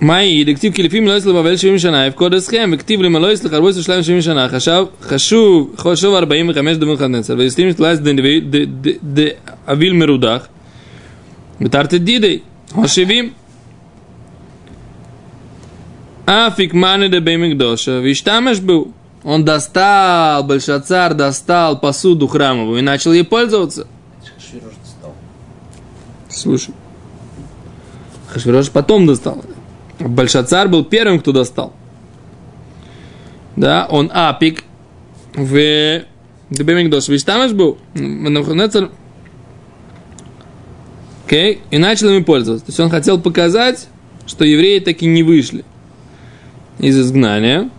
מאי, 0.00 0.44
דכתיב 0.44 0.72
כי 0.74 0.82
לפי 0.82 1.00
מלוא 1.00 1.16
יסלו 1.16 1.34
בבל 1.34 1.56
70 1.56 1.78
שנה, 1.78 2.06
יפקוד 2.06 2.34
אסכם, 2.34 2.70
וכתיב 2.74 3.02
למלוא 3.02 3.30
יסלו 3.30 3.50
חרבו 3.50 3.70
יסלו 3.70 3.82
שלהם 3.82 4.02
70 4.02 4.22
שנה, 4.22 4.48
חשב, 4.48 4.84
חשוב, 5.02 5.74
חשוב 5.76 6.14
45 6.14 6.76
דמות 6.76 6.98
חדנצר, 6.98 7.34
ויסלים 7.38 7.72
שתלייס 7.72 7.98
דאביל 9.02 9.92
מרודח, 9.92 10.46
ותרתי 11.60 11.98
דידי, 11.98 12.38
או 12.76 12.88
70. 12.88 13.30
אפיק 16.24 16.74
מאנה 16.74 17.08
דבי 17.08 17.36
מקדושה, 17.36 18.00
והשתמש 18.04 18.60
בו. 18.60 18.88
Он 19.22 19.44
достал, 19.44 20.44
Большацар 20.44 21.12
достал 21.12 21.78
посуду 21.78 22.26
храмовую 22.26 22.78
и 22.78 22.82
начал 22.82 23.12
ей 23.12 23.22
пользоваться. 23.22 23.86
Швирош 24.38 24.72
достал. 24.82 25.14
Слушай. 26.30 26.74
Хашвирош 28.35 28.69
потом 28.69 29.07
достал. 29.07 29.45
Большацар 29.97 30.67
был 30.67 30.83
первым, 30.83 31.21
кто 31.21 31.31
достал. 31.31 31.71
Да, 33.55 33.87
он 33.89 34.11
апик 34.13 34.65
в 35.33 36.01
Дебемикдош. 36.49 37.07
Виштамаш 37.07 37.53
был. 37.53 37.77
Навуходнецар 37.93 38.89
Окей, 41.25 41.61
и 41.71 41.77
начал 41.77 42.09
ими 42.09 42.23
пользоваться. 42.23 42.65
То 42.65 42.71
есть 42.71 42.79
он 42.81 42.89
хотел 42.89 43.21
показать, 43.21 43.87
что 44.27 44.43
евреи 44.43 44.79
таки 44.79 45.05
не 45.05 45.23
вышли 45.23 45.63
из 46.77 46.99
изгнания. 46.99 47.69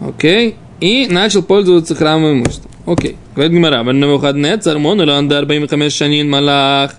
Окей, 0.00 0.56
и 0.80 1.06
начал 1.08 1.42
пользоваться 1.42 1.94
храмовым 1.94 2.40
имуществом. 2.40 2.70
Окей. 2.84 3.16
Говорит 3.34 3.54
Гимара, 3.54 3.82
Навуходнецар, 3.82 4.78
мон 4.78 5.00
или 5.00 5.10
андар 5.10 5.46
баим 5.46 5.66
хамеш 5.66 5.98
малах. 6.26 6.96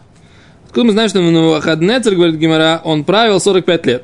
Откуда 0.76 0.88
мы 0.88 0.92
знаем, 0.92 1.08
что 1.08 1.22
Навуходнецар, 1.22 2.16
говорит 2.16 2.36
Гимара, 2.36 2.82
он 2.84 3.06
правил 3.06 3.40
45 3.40 3.86
лет. 3.86 4.04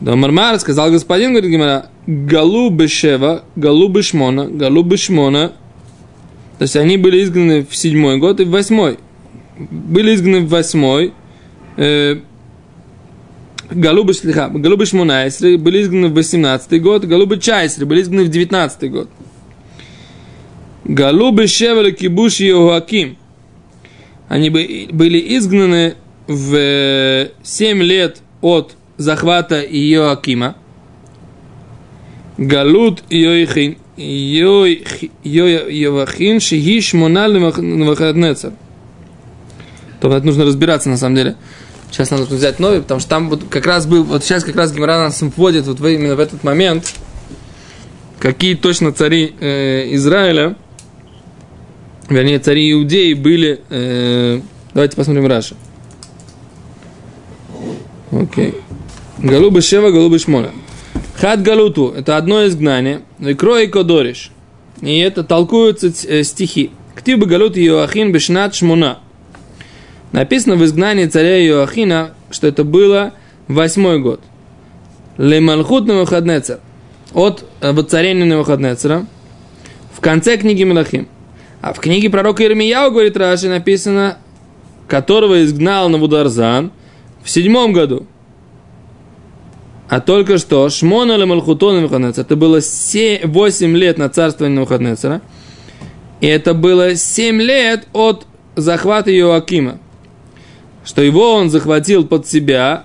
Да 0.00 0.14
Мармар 0.14 0.60
сказал 0.60 0.88
господин, 0.92 1.32
говорит 1.32 1.50
Гимара, 1.50 1.86
Галу 2.06 2.70
Бешева, 2.70 3.42
Галу 3.56 3.88
Бешмона, 3.88 4.46
Галу 4.46 4.84
Бешмона. 4.84 5.48
То 6.58 6.62
есть 6.62 6.76
они 6.76 6.96
были 6.96 7.24
изгнаны 7.24 7.66
в 7.68 7.74
седьмой 7.74 8.18
год 8.18 8.38
и 8.38 8.44
в 8.44 8.50
восьмой. 8.50 8.98
Были 9.58 10.14
изгнаны 10.14 10.46
в 10.46 10.48
восьмой. 10.48 11.12
Э, 11.76 12.20
Галубы 13.68 14.14
Шлиха, 14.14 14.48
Галубы 14.48 14.86
Шмунайсри 14.86 15.56
были 15.56 15.82
изгнаны 15.82 16.06
в 16.06 16.14
18 16.14 16.80
год, 16.80 17.04
Галубы 17.04 17.40
Чайсри 17.40 17.84
были 17.84 18.02
изгнаны 18.02 18.26
в 18.26 18.28
19 18.28 18.90
год. 18.92 19.10
Галубы 20.84 21.48
Шевеле 21.48 21.90
Кибуш 21.90 22.38
Йоаким. 22.38 23.16
Они 24.30 24.48
были 24.48 25.36
изгнаны 25.36 25.96
в 26.28 27.28
7 27.42 27.82
лет 27.82 28.22
от 28.40 28.76
захвата 28.96 29.60
Иоакима. 29.60 30.54
Галут 32.38 33.02
Йоихин, 33.10 33.76
Йоахин 35.24 36.38
Шиги 36.38 36.80
Шмонал 36.80 37.32
Навахаднецар. 37.32 38.52
То 40.00 40.16
это 40.16 40.24
нужно 40.24 40.44
разбираться 40.44 40.88
на 40.88 40.96
самом 40.96 41.16
деле. 41.16 41.34
Сейчас 41.90 42.12
надо 42.12 42.22
взять 42.26 42.60
новый, 42.60 42.82
потому 42.82 43.00
что 43.00 43.10
там 43.10 43.30
вот 43.30 43.42
как 43.50 43.66
раз 43.66 43.86
был, 43.86 44.04
вот 44.04 44.22
сейчас 44.22 44.44
как 44.44 44.54
раз 44.54 44.72
Гимара 44.72 45.10
вводит 45.10 45.66
вот 45.66 45.80
именно 45.80 46.14
в 46.14 46.20
этот 46.20 46.44
момент, 46.44 46.94
какие 48.20 48.54
точно 48.54 48.92
цари 48.92 49.34
э, 49.40 49.92
Израиля, 49.94 50.54
вернее, 52.10 52.38
цари 52.38 52.72
Иудеи 52.72 53.14
были, 53.14 53.60
э, 53.70 54.40
давайте 54.74 54.96
посмотрим 54.96 55.26
Раша. 55.26 55.54
Окей. 58.10 58.54
Галубы 59.18 59.60
Шева, 59.62 59.90
Галубы 59.90 60.18
Шмона. 60.18 60.50
Хат 61.16 61.42
Галуту– 61.42 61.94
это 61.96 62.16
одно 62.16 62.46
изгнание. 62.46 63.02
Викро 63.18 63.58
и 63.58 63.66
Кодориш. 63.66 64.30
И 64.80 64.98
это 64.98 65.24
толкуются 65.24 65.92
э, 66.08 66.22
стихи. 66.24 66.70
Ктибы 66.94 67.26
Галут 67.26 67.56
Йоахин 67.56 68.12
Бешнат 68.12 68.54
Шмуна– 68.54 68.98
Написано 70.12 70.56
в 70.56 70.64
изгнании 70.64 71.06
царя 71.06 71.40
Иоахина, 71.46 72.14
что 72.30 72.46
это 72.48 72.64
было 72.64 73.12
восьмой 73.46 74.00
год. 74.00 74.20
Лемалхут 75.18 75.86
Навуходнецер. 75.86 76.60
От 77.14 77.44
воцарения 77.60 78.24
Навуходнецера. 78.24 79.06
В 79.92 80.00
конце 80.00 80.36
книги 80.36 80.64
Мелахим. 80.64 81.08
А 81.60 81.72
в 81.72 81.80
книге 81.80 82.10
пророка 82.10 82.44
Ирмияу, 82.44 82.90
говорит 82.90 83.16
Раши, 83.16 83.48
написано, 83.48 84.18
которого 84.88 85.44
изгнал 85.44 85.88
Навударзан 85.88 86.72
в 87.22 87.30
седьмом 87.30 87.72
году. 87.72 88.06
А 89.88 90.00
только 90.00 90.38
что 90.38 90.68
Шмона 90.68 91.16
Лемалхутон 91.16 91.76
Навуходнецер. 91.76 92.24
Это 92.24 92.36
было 92.36 92.60
7, 92.60 93.26
8 93.26 93.76
лет 93.76 93.98
на 93.98 94.08
царствование 94.08 94.54
Навуходнецера. 94.54 95.20
И 96.20 96.26
это 96.26 96.54
было 96.54 96.94
7 96.94 97.40
лет 97.40 97.88
от 97.92 98.26
захвата 98.54 99.10
Иоакима 99.12 99.80
что 100.84 101.02
его 101.02 101.34
он 101.34 101.50
захватил 101.50 102.06
под 102.06 102.26
себя, 102.26 102.84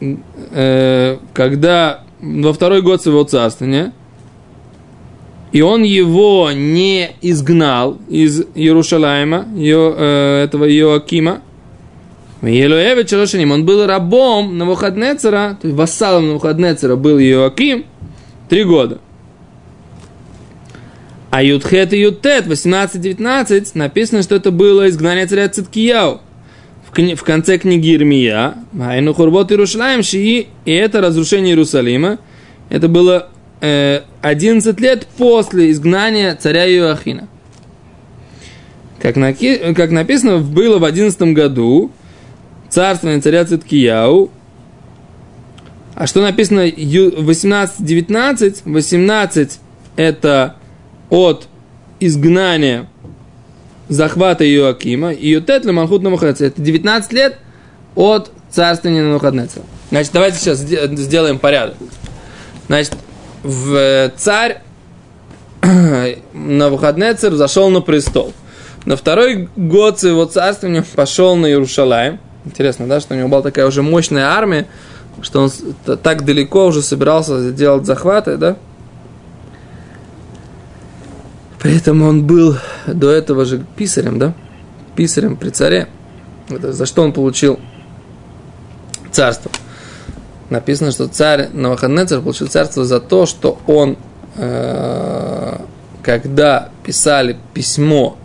э, 0.00 1.18
когда 1.34 2.04
во 2.20 2.52
второй 2.52 2.82
год 2.82 3.02
своего 3.02 3.24
царствования, 3.24 3.92
и 5.52 5.60
он 5.62 5.82
его 5.82 6.50
не 6.52 7.10
изгнал 7.22 7.98
из 8.08 8.42
Иерушалайма, 8.54 9.46
Йо, 9.56 9.94
э, 9.96 10.44
этого 10.44 10.70
Иоакима, 10.70 11.42
он 12.40 13.64
был 13.64 13.86
рабом 13.86 14.58
Навуходнецера, 14.58 15.58
то 15.60 15.66
есть 15.66 15.76
вассалом 15.76 16.28
Навуходнецера 16.28 16.96
был 16.96 17.18
Иоаким 17.18 17.84
три 18.48 18.64
года. 18.64 18.98
А 21.30 21.42
Ютхет 21.42 21.92
и 21.92 22.00
Ютет 22.00 22.46
18-19 22.46 23.72
написано, 23.74 24.22
что 24.22 24.36
это 24.36 24.50
было 24.50 24.88
изгнание 24.88 25.26
царя 25.26 25.48
Циткияу. 25.48 26.20
В, 26.88 26.96
кни- 26.96 27.16
в 27.16 27.22
конце 27.22 27.58
книги 27.58 27.94
Ирмия, 27.94 28.54
Айну 28.80 29.12
Хурбот 29.12 29.52
Иерушалаем, 29.52 30.02
Шии, 30.02 30.48
и 30.64 30.72
это 30.72 31.02
разрушение 31.02 31.52
Иерусалима, 31.52 32.18
это 32.70 32.88
было 32.88 33.28
э, 33.60 34.02
11 34.22 34.80
лет 34.80 35.06
после 35.16 35.70
изгнания 35.70 36.34
царя 36.34 36.66
Иоахина. 36.70 37.28
Как, 39.00 39.16
наки- 39.16 39.74
как 39.74 39.90
написано, 39.90 40.38
было 40.38 40.78
в 40.78 40.84
11 40.84 41.34
году 41.34 41.92
царствование 42.68 43.20
царя 43.20 43.44
Циткияу, 43.44 44.30
а 45.94 46.06
что 46.06 46.20
написано 46.20 46.66
18-19? 46.68 48.62
18 48.64 49.58
это 49.96 50.54
от 51.10 51.48
изгнания 52.00 52.88
захвата 53.88 54.44
Иоакима, 54.44 55.12
и 55.12 55.30
Ютет 55.30 55.64
Ламанхут 55.64 56.02
Намухаднецер. 56.02 56.48
Это 56.48 56.60
19 56.60 57.12
лет 57.12 57.38
от 57.94 58.30
царствования 58.50 59.02
Намухаднецера. 59.02 59.64
Значит, 59.90 60.12
давайте 60.12 60.38
сейчас 60.38 60.58
сделаем 60.58 61.38
порядок. 61.38 61.76
Значит, 62.68 62.94
в 63.42 64.12
царь 64.16 64.62
Навуходнецер 66.32 67.34
зашел 67.34 67.70
на 67.70 67.80
престол. 67.80 68.32
На 68.84 68.96
второй 68.96 69.48
год 69.56 70.00
своего 70.00 70.24
царствования 70.24 70.84
пошел 70.94 71.36
на 71.36 71.46
Иерушалаем, 71.46 72.20
Интересно, 72.48 72.86
да, 72.86 72.98
что 72.98 73.14
у 73.14 73.18
него 73.18 73.28
была 73.28 73.42
такая 73.42 73.66
уже 73.66 73.82
мощная 73.82 74.28
армия, 74.28 74.66
что 75.20 75.42
он 75.42 75.50
так 75.84 76.24
далеко 76.24 76.64
уже 76.64 76.80
собирался 76.80 77.52
делать 77.52 77.84
захваты, 77.84 78.38
да? 78.38 78.56
При 81.58 81.76
этом 81.76 82.00
он 82.02 82.26
был 82.26 82.56
до 82.86 83.10
этого 83.10 83.44
же 83.44 83.66
писарем, 83.76 84.18
да? 84.18 84.32
Писарем 84.96 85.36
при 85.36 85.50
царе. 85.50 85.88
Это 86.48 86.72
за 86.72 86.86
что 86.86 87.02
он 87.02 87.12
получил 87.12 87.60
царство? 89.10 89.50
Написано, 90.50 90.92
что 90.92 91.08
царь 91.08 91.48
Навуходоносор 91.52 92.22
получил 92.22 92.48
царство 92.48 92.84
за 92.84 93.00
то, 93.00 93.26
что 93.26 93.58
он, 93.66 93.96
э, 94.36 95.58
когда 96.02 96.70
писали 96.84 97.36
письмо 97.52 98.16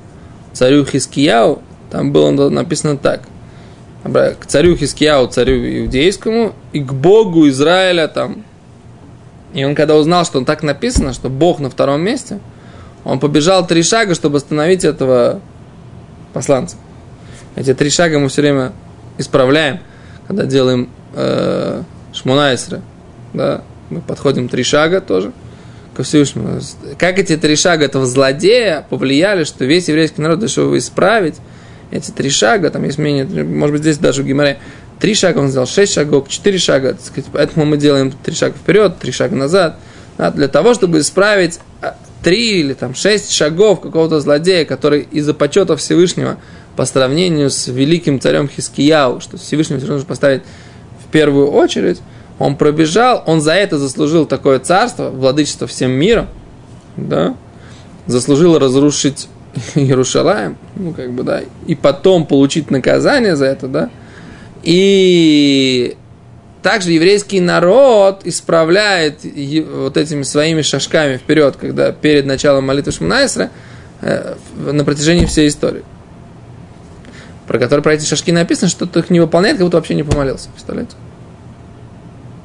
царю 0.53 0.85
Хискияу, 0.85 1.61
там 1.91 2.13
было 2.13 2.31
написано 2.49 2.97
так. 2.97 3.21
К 4.03 4.45
царю 4.47 4.75
Хискияу, 4.75 5.27
царю 5.27 5.55
иудейскому, 5.81 6.53
и 6.71 6.79
к 6.81 6.93
Богу 6.93 7.47
Израиля 7.49 8.07
там. 8.07 8.43
И 9.53 9.63
он 9.63 9.75
когда 9.75 9.95
узнал, 9.95 10.25
что 10.25 10.39
он 10.39 10.45
так 10.45 10.63
написано, 10.63 11.13
что 11.13 11.29
Бог 11.29 11.59
на 11.59 11.69
втором 11.69 12.01
месте, 12.01 12.39
он 13.03 13.19
побежал 13.19 13.67
три 13.67 13.83
шага, 13.83 14.15
чтобы 14.15 14.37
остановить 14.37 14.83
этого 14.83 15.41
посланца. 16.33 16.77
Эти 17.55 17.73
три 17.73 17.89
шага 17.89 18.17
мы 18.17 18.29
все 18.29 18.41
время 18.41 18.71
исправляем, 19.17 19.79
когда 20.27 20.45
делаем 20.45 20.89
э, 21.13 21.83
шмунайсры. 22.13 22.81
Да? 23.33 23.61
Мы 23.89 24.01
подходим 24.01 24.49
три 24.49 24.63
шага 24.63 25.01
тоже 25.01 25.31
ко 25.95 26.03
Всевышнему. 26.03 26.59
Как 26.97 27.19
эти 27.19 27.37
три 27.37 27.55
шага 27.55 27.85
этого 27.85 28.05
злодея 28.05 28.85
повлияли, 28.89 29.43
что 29.43 29.65
весь 29.65 29.87
еврейский 29.87 30.21
народ 30.21 30.41
решил 30.41 30.65
его 30.65 30.77
исправить, 30.77 31.35
эти 31.91 32.09
три 32.11 32.29
шага, 32.29 32.71
там 32.71 32.83
есть 32.83 32.97
мнение, 32.97 33.25
может 33.43 33.73
быть, 33.73 33.81
здесь 33.83 33.97
даже 33.99 34.23
в 34.23 34.25
Гимаре, 34.25 34.57
три 34.99 35.13
шага 35.13 35.39
он 35.39 35.49
сделал, 35.49 35.67
шесть 35.67 35.93
шагов, 35.93 36.27
четыре 36.27 36.57
шага, 36.57 36.93
так 36.93 37.01
сказать, 37.01 37.25
поэтому 37.31 37.65
мы 37.65 37.77
делаем 37.77 38.11
три 38.11 38.33
шага 38.33 38.55
вперед, 38.55 38.97
три 38.99 39.11
шага 39.11 39.35
назад, 39.35 39.77
да, 40.17 40.31
для 40.31 40.47
того, 40.47 40.73
чтобы 40.73 40.99
исправить 40.99 41.59
а, 41.81 41.95
три 42.23 42.61
или 42.61 42.73
там 42.73 42.95
шесть 42.95 43.31
шагов 43.31 43.81
какого-то 43.81 44.19
злодея, 44.21 44.65
который 44.65 45.07
из-за 45.11 45.35
почета 45.35 45.77
Всевышнего 45.77 46.37
по 46.75 46.85
сравнению 46.85 47.51
с 47.51 47.67
великим 47.67 48.19
царем 48.19 48.49
Хискияу, 48.49 49.19
что 49.19 49.37
Всевышнего 49.37 49.79
все 49.79 49.87
равно 49.87 50.03
поставить 50.05 50.41
первую 51.13 51.51
очередь, 51.51 52.01
он 52.39 52.57
пробежал, 52.57 53.23
он 53.25 53.39
за 53.39 53.53
это 53.53 53.77
заслужил 53.77 54.25
такое 54.25 54.59
царство, 54.59 55.09
владычество 55.09 55.67
всем 55.67 55.91
миром, 55.91 56.27
да, 56.97 57.35
заслужил 58.07 58.57
разрушить 58.57 59.29
Иерушалаем, 59.75 60.57
ну, 60.75 60.91
как 60.93 61.11
бы, 61.11 61.23
да, 61.23 61.41
и 61.67 61.75
потом 61.75 62.25
получить 62.25 62.71
наказание 62.71 63.35
за 63.35 63.45
это, 63.45 63.67
да, 63.67 63.89
и 64.63 65.95
также 66.63 66.93
еврейский 66.93 67.39
народ 67.39 68.21
исправляет 68.23 69.19
вот 69.23 69.97
этими 69.97 70.23
своими 70.23 70.61
шажками 70.61 71.17
вперед, 71.17 71.57
когда 71.59 71.91
перед 71.91 72.25
началом 72.25 72.65
молитвы 72.65 72.93
Шмунайсра 72.93 73.51
э, 74.01 74.35
на 74.55 74.83
протяжении 74.85 75.25
всей 75.25 75.49
истории. 75.49 75.83
Про 77.53 77.59
который 77.59 77.81
про 77.81 77.93
эти 77.93 78.03
шажки 78.03 78.31
написано, 78.31 78.67
что 78.67 78.87
кто 78.87 78.97
их 78.97 79.11
не 79.11 79.19
выполняет, 79.19 79.57
как 79.57 79.67
будто 79.67 79.77
вообще 79.77 79.93
не 79.93 80.01
помолился. 80.01 80.49
Представляете? 80.49 80.95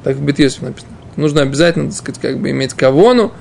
Так 0.03 0.15
в 0.17 0.21
Бетьесов 0.21 0.61
написано. 0.61 0.91
Нужно 1.15 1.41
обязательно, 1.41 1.87
так 1.87 1.97
сказать, 1.97 2.21
как 2.21 2.37
бы 2.37 2.51
иметь 2.51 2.75
кавону, 2.75 3.31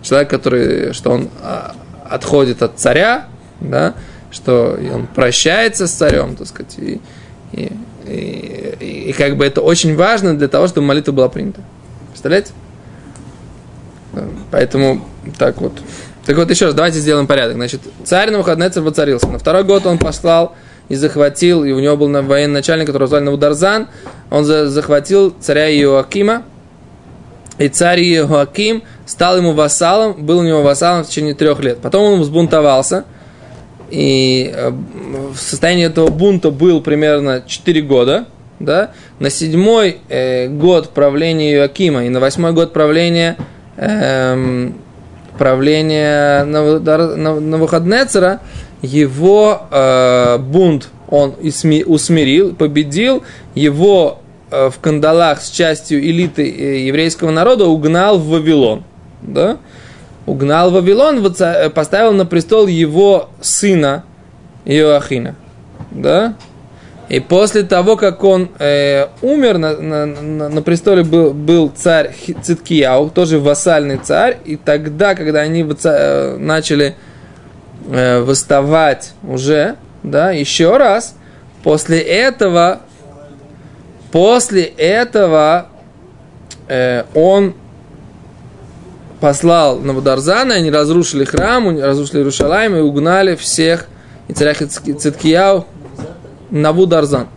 человек, 0.00 0.30
который, 0.30 0.94
что 0.94 1.10
он 1.10 1.28
а, 1.42 1.76
отходит 2.08 2.62
от 2.62 2.78
царя, 2.78 3.26
да, 3.60 3.92
что 4.30 4.80
он 4.90 5.06
прощается 5.06 5.86
с 5.86 5.92
царем, 5.92 6.34
так 6.34 6.46
сказать, 6.46 6.78
и, 6.78 6.98
и, 7.52 7.76
и, 8.06 9.04
и, 9.08 9.12
как 9.12 9.36
бы 9.36 9.44
это 9.44 9.60
очень 9.60 9.96
важно 9.96 10.34
для 10.34 10.48
того, 10.48 10.66
чтобы 10.66 10.86
молитва 10.86 11.12
была 11.12 11.28
принята. 11.28 11.60
Представляете? 12.08 12.52
Поэтому 14.50 15.06
так 15.36 15.60
вот. 15.60 15.74
Так 16.24 16.38
вот, 16.38 16.50
еще 16.50 16.64
раз, 16.64 16.74
давайте 16.74 17.00
сделаем 17.00 17.26
порядок. 17.26 17.56
Значит, 17.56 17.82
царь 18.04 18.30
на 18.30 18.38
выходные 18.38 18.70
воцарился. 18.70 19.26
На 19.28 19.38
второй 19.38 19.64
год 19.64 19.84
он 19.84 19.98
послал 19.98 20.54
и 20.88 20.94
захватил, 20.94 21.64
и 21.64 21.72
у 21.72 21.80
него 21.80 21.96
был 21.96 22.08
на- 22.08 22.22
военный 22.22 22.54
начальник, 22.54 22.86
который 22.86 23.08
звали 23.08 23.24
Навударзан, 23.24 23.88
он 24.30 24.44
за- 24.44 24.68
захватил 24.68 25.34
царя 25.40 25.68
Иоакима, 25.70 26.42
и 27.58 27.68
царь 27.68 28.00
Иоаким 28.02 28.82
стал 29.06 29.36
ему 29.36 29.52
вассалом, 29.52 30.14
был 30.24 30.38
у 30.38 30.42
него 30.42 30.62
вассалом 30.62 31.04
в 31.04 31.08
течение 31.08 31.34
трех 31.34 31.60
лет. 31.60 31.78
Потом 31.78 32.04
он 32.14 32.20
взбунтовался, 32.20 33.04
и 33.90 34.52
э, 34.54 34.70
в 34.70 35.36
состоянии 35.36 35.86
этого 35.86 36.08
бунта 36.08 36.50
был 36.50 36.80
примерно 36.80 37.42
4 37.46 37.80
года, 37.82 38.26
да, 38.60 38.90
на 39.18 39.30
седьмой 39.30 39.98
э, 40.08 40.48
год 40.48 40.90
правления 40.90 41.52
Иоакима 41.54 42.04
и 42.04 42.08
на 42.08 42.20
восьмой 42.20 42.52
год 42.52 42.72
правления 42.72 43.36
эм, 43.76 44.74
правления 45.38 46.44
Навудар- 46.44 47.14
Нав- 47.16 47.40
Навуходнецера 47.40 48.40
его 48.82 49.62
э, 49.70 50.38
бунт 50.38 50.88
он 51.08 51.34
усмирил, 51.40 52.54
победил, 52.54 53.22
его 53.54 54.20
э, 54.50 54.70
в 54.70 54.78
кандалах 54.78 55.40
с 55.40 55.50
частью 55.50 56.00
элиты 56.00 56.48
э, 56.48 56.86
еврейского 56.86 57.30
народа 57.30 57.66
угнал 57.66 58.18
в 58.18 58.28
Вавилон. 58.28 58.84
Да? 59.22 59.56
Угнал 60.26 60.70
в 60.70 60.74
Вавилон, 60.74 61.24
э, 61.40 61.70
поставил 61.70 62.12
на 62.12 62.26
престол 62.26 62.66
его 62.66 63.30
сына 63.40 64.04
Иоахина. 64.64 65.34
Да? 65.90 66.34
И 67.08 67.20
после 67.20 67.62
того, 67.62 67.96
как 67.96 68.22
он 68.22 68.50
э, 68.58 69.06
умер, 69.22 69.56
на, 69.56 69.76
на, 69.78 70.06
на, 70.06 70.48
на 70.50 70.62
престоле 70.62 71.04
был, 71.04 71.32
был 71.32 71.72
царь 71.74 72.14
Циткияу, 72.42 73.08
тоже 73.08 73.38
вассальный 73.38 73.96
царь, 73.96 74.36
и 74.44 74.56
тогда, 74.56 75.14
когда 75.14 75.40
они 75.40 75.66
э, 75.84 76.36
начали 76.38 76.96
э, 77.88 78.20
восставать 78.20 79.12
уже, 79.22 79.76
да, 80.02 80.30
еще 80.30 80.76
раз, 80.76 81.14
после 81.62 82.00
этого, 82.00 82.80
после 84.12 84.62
этого 84.62 85.68
э, 86.68 87.04
он 87.14 87.54
послал 89.20 89.78
Навударзана, 89.80 90.54
они 90.54 90.70
разрушили 90.70 91.24
храм, 91.24 91.78
разрушили 91.78 92.18
Иерушалаем 92.18 92.76
и 92.76 92.80
угнали 92.80 93.34
всех, 93.34 93.86
и 94.28 94.32
царя 94.32 94.54
Циткияу, 94.54 95.66
Навударзан. 96.50 97.28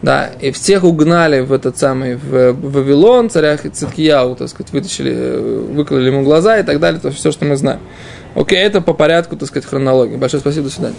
Да, 0.00 0.30
и 0.40 0.52
всех 0.52 0.84
угнали 0.84 1.40
в 1.40 1.52
этот 1.52 1.76
самый 1.76 2.14
в 2.14 2.52
Вавилон, 2.52 3.30
царя 3.30 3.56
Циткияу, 3.56 4.36
так 4.36 4.48
сказать, 4.48 4.72
вытащили, 4.72 5.12
э, 5.12 5.60
выкололи 5.72 6.06
ему 6.06 6.22
глаза 6.22 6.58
и 6.58 6.62
так 6.62 6.78
далее, 6.78 7.00
то 7.00 7.10
все, 7.10 7.32
что 7.32 7.44
мы 7.44 7.56
знаем. 7.56 7.80
Окей, 8.38 8.58
это 8.58 8.80
по 8.80 8.94
порядку, 8.94 9.36
так 9.36 9.48
сказать, 9.48 9.68
хронологии. 9.68 10.16
Большое 10.16 10.40
спасибо, 10.40 10.66
до 10.66 10.72
свидания. 10.72 10.96